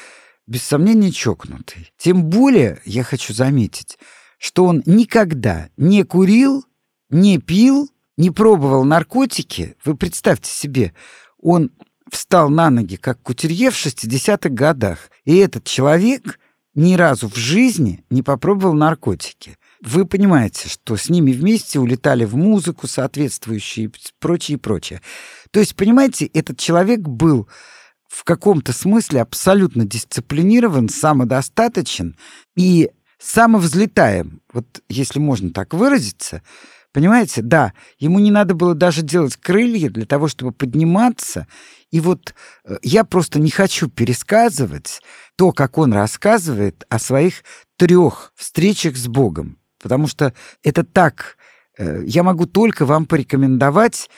без 0.47 0.63
сомнения 0.63 1.11
чокнутый. 1.11 1.91
Тем 1.97 2.25
более, 2.25 2.81
я 2.85 3.03
хочу 3.03 3.33
заметить, 3.33 3.97
что 4.37 4.65
он 4.65 4.83
никогда 4.85 5.69
не 5.77 6.03
курил, 6.03 6.65
не 7.09 7.37
пил, 7.37 7.89
не 8.17 8.31
пробовал 8.31 8.83
наркотики. 8.83 9.75
Вы 9.85 9.95
представьте 9.95 10.51
себе, 10.51 10.93
он 11.39 11.71
встал 12.11 12.49
на 12.49 12.69
ноги 12.69 12.97
как 12.97 13.21
кутюрье 13.21 13.71
в 13.71 13.75
60-х 13.75 14.49
годах. 14.49 15.09
И 15.25 15.37
этот 15.37 15.63
человек 15.63 16.39
ни 16.75 16.95
разу 16.95 17.29
в 17.29 17.35
жизни 17.35 18.03
не 18.09 18.21
попробовал 18.21 18.73
наркотики. 18.73 19.57
Вы 19.81 20.05
понимаете, 20.05 20.69
что 20.69 20.95
с 20.95 21.09
ними 21.09 21.31
вместе 21.31 21.79
улетали 21.79 22.23
в 22.25 22.35
музыку 22.35 22.87
соответствующие 22.87 23.91
прочее, 24.19 24.55
и 24.55 24.59
прочее. 24.59 25.01
То 25.49 25.59
есть, 25.59 25.75
понимаете, 25.75 26.27
этот 26.27 26.59
человек 26.59 26.99
был 26.99 27.49
в 28.07 28.23
каком-то 28.23 28.73
смысле 28.73 29.21
абсолютно 29.21 29.85
дисциплинирован, 29.85 30.87
самодостаточен 30.87 32.15
и 32.55 32.91
самовзлетаем, 33.17 34.41
вот 34.53 34.83
если 34.89 35.19
можно 35.19 35.51
так 35.51 35.73
выразиться, 35.73 36.43
Понимаете? 36.93 37.41
Да, 37.41 37.73
ему 37.99 38.19
не 38.19 38.31
надо 38.31 38.53
было 38.53 38.75
даже 38.75 39.01
делать 39.01 39.37
крылья 39.37 39.89
для 39.89 40.05
того, 40.05 40.27
чтобы 40.27 40.51
подниматься. 40.51 41.47
И 41.89 42.01
вот 42.01 42.33
э, 42.65 42.79
я 42.83 43.05
просто 43.05 43.39
не 43.39 43.49
хочу 43.49 43.87
пересказывать 43.87 45.01
то, 45.37 45.53
как 45.53 45.77
он 45.77 45.93
рассказывает 45.93 46.83
о 46.89 46.99
своих 46.99 47.43
трех 47.77 48.33
встречах 48.35 48.97
с 48.97 49.07
Богом. 49.07 49.60
Потому 49.81 50.07
что 50.07 50.33
это 50.63 50.83
так. 50.83 51.37
Э, 51.77 52.03
я 52.05 52.23
могу 52.23 52.45
только 52.45 52.85
вам 52.85 53.05
порекомендовать 53.05 54.09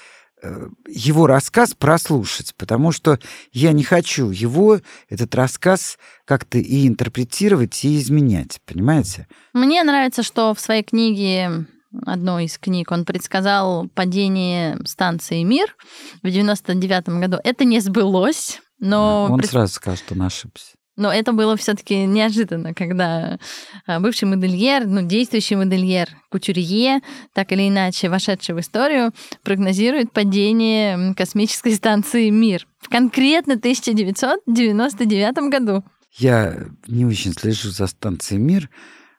э, 0.41 0.67
его 0.87 1.27
рассказ 1.27 1.73
прослушать, 1.73 2.53
потому 2.57 2.91
что 2.91 3.19
я 3.51 3.71
не 3.71 3.83
хочу 3.83 4.29
его, 4.29 4.79
этот 5.09 5.33
рассказ, 5.35 5.97
как-то 6.25 6.57
и 6.57 6.87
интерпретировать, 6.87 7.83
и 7.85 7.97
изменять, 7.97 8.59
понимаете? 8.65 9.27
Мне 9.53 9.83
нравится, 9.83 10.23
что 10.23 10.53
в 10.53 10.59
своей 10.59 10.83
книге 10.83 11.65
одной 12.05 12.45
из 12.45 12.57
книг, 12.57 12.91
он 12.91 13.05
предсказал 13.05 13.87
падение 13.89 14.79
станции 14.85 15.43
«Мир» 15.43 15.75
в 16.23 16.29
99 16.29 17.09
году. 17.19 17.37
Это 17.43 17.65
не 17.65 17.79
сбылось, 17.79 18.61
но... 18.79 19.27
Он 19.29 19.37
пред... 19.37 19.49
сразу 19.49 19.73
сказал, 19.73 19.97
что 19.97 20.13
он 20.15 20.23
ошибся. 20.23 20.73
Но 20.95 21.11
это 21.11 21.33
было 21.33 21.57
все-таки 21.57 22.05
неожиданно, 22.05 22.75
когда 22.75 23.39
а, 23.87 23.99
бывший 23.99 24.25
модельер, 24.25 24.85
ну, 24.85 25.01
действующий 25.01 25.55
модельер 25.55 26.09
Кутюрье, 26.29 27.01
так 27.33 27.51
или 27.51 27.67
иначе 27.67 28.09
вошедший 28.09 28.53
в 28.53 28.59
историю, 28.59 29.11
прогнозирует 29.43 30.11
падение 30.11 31.15
космической 31.15 31.73
станции 31.73 32.29
«Мир» 32.29 32.67
в 32.79 32.89
конкретно 32.89 33.55
1999 33.55 35.49
году. 35.49 35.83
Я 36.15 36.67
не 36.87 37.05
очень 37.05 37.33
слежу 37.33 37.71
за 37.71 37.87
станцией 37.87 38.39
«Мир», 38.39 38.69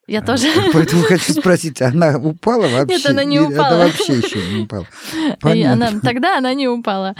я 0.06 0.20
а, 0.20 0.22
тоже. 0.22 0.48
Поэтому 0.72 1.02
хочу 1.02 1.32
спросить, 1.32 1.80
она 1.80 2.18
упала 2.18 2.68
вообще? 2.68 2.96
Нет, 2.96 3.06
она 3.06 3.24
не 3.24 3.40
упала. 3.40 3.68
Она 3.68 3.86
вообще 3.86 4.18
еще 4.18 4.38
не 4.48 4.62
упала. 4.62 4.86
Она, 5.42 5.98
тогда 6.02 6.38
она 6.38 6.52
не 6.54 6.68
упала. 6.68 7.14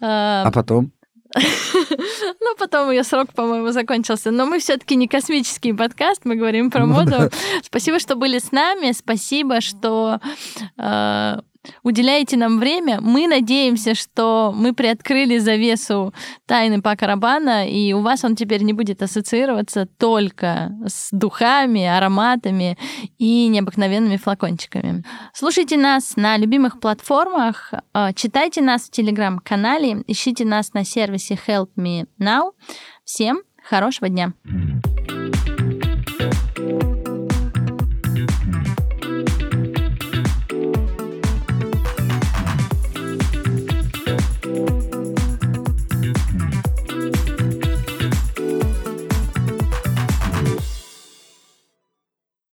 А, 0.00 0.44
а 0.46 0.50
потом? 0.52 0.92
Ну, 2.40 2.56
потом 2.58 2.90
ее 2.90 3.04
срок, 3.04 3.32
по-моему, 3.34 3.70
закончился. 3.72 4.30
Но 4.30 4.46
мы 4.46 4.58
все-таки 4.58 4.96
не 4.96 5.08
космический 5.08 5.72
подкаст, 5.72 6.22
мы 6.24 6.36
говорим 6.36 6.70
про 6.70 6.86
ну, 6.86 6.94
моду. 6.94 7.30
Спасибо, 7.62 7.98
что 7.98 8.16
были 8.16 8.38
с 8.38 8.52
нами. 8.52 8.92
Спасибо, 8.92 9.60
что 9.60 10.20
э, 10.78 11.40
уделяете 11.82 12.36
нам 12.36 12.58
время. 12.58 13.00
Мы 13.00 13.26
надеемся, 13.26 13.94
что 13.94 14.52
мы 14.54 14.72
приоткрыли 14.72 15.38
завесу 15.38 16.14
тайны 16.46 16.82
Пака 16.82 17.06
Рабана, 17.06 17.68
и 17.68 17.92
у 17.92 18.00
вас 18.00 18.24
он 18.24 18.36
теперь 18.36 18.62
не 18.62 18.72
будет 18.72 19.02
ассоциироваться 19.02 19.86
только 19.86 20.72
с 20.86 21.08
духами, 21.10 21.84
ароматами 21.84 22.78
и 23.18 23.48
необыкновенными 23.48 24.16
флакончиками. 24.16 25.04
Слушайте 25.34 25.76
нас 25.76 26.16
на 26.16 26.36
любимых 26.36 26.80
платформах, 26.80 27.72
а, 27.92 28.12
читайте 28.12 28.62
нас 28.62 28.82
в 28.82 28.90
телеграм-канале, 28.90 30.02
ищите 30.06 30.44
нас 30.44 30.72
на 30.72 30.84
сервисе 30.84 31.38
Help 31.46 31.70
Me 31.76 32.06
Now. 32.18 32.52
Всем 33.04 33.42
хорошего 33.62 34.08
дня! 34.08 34.32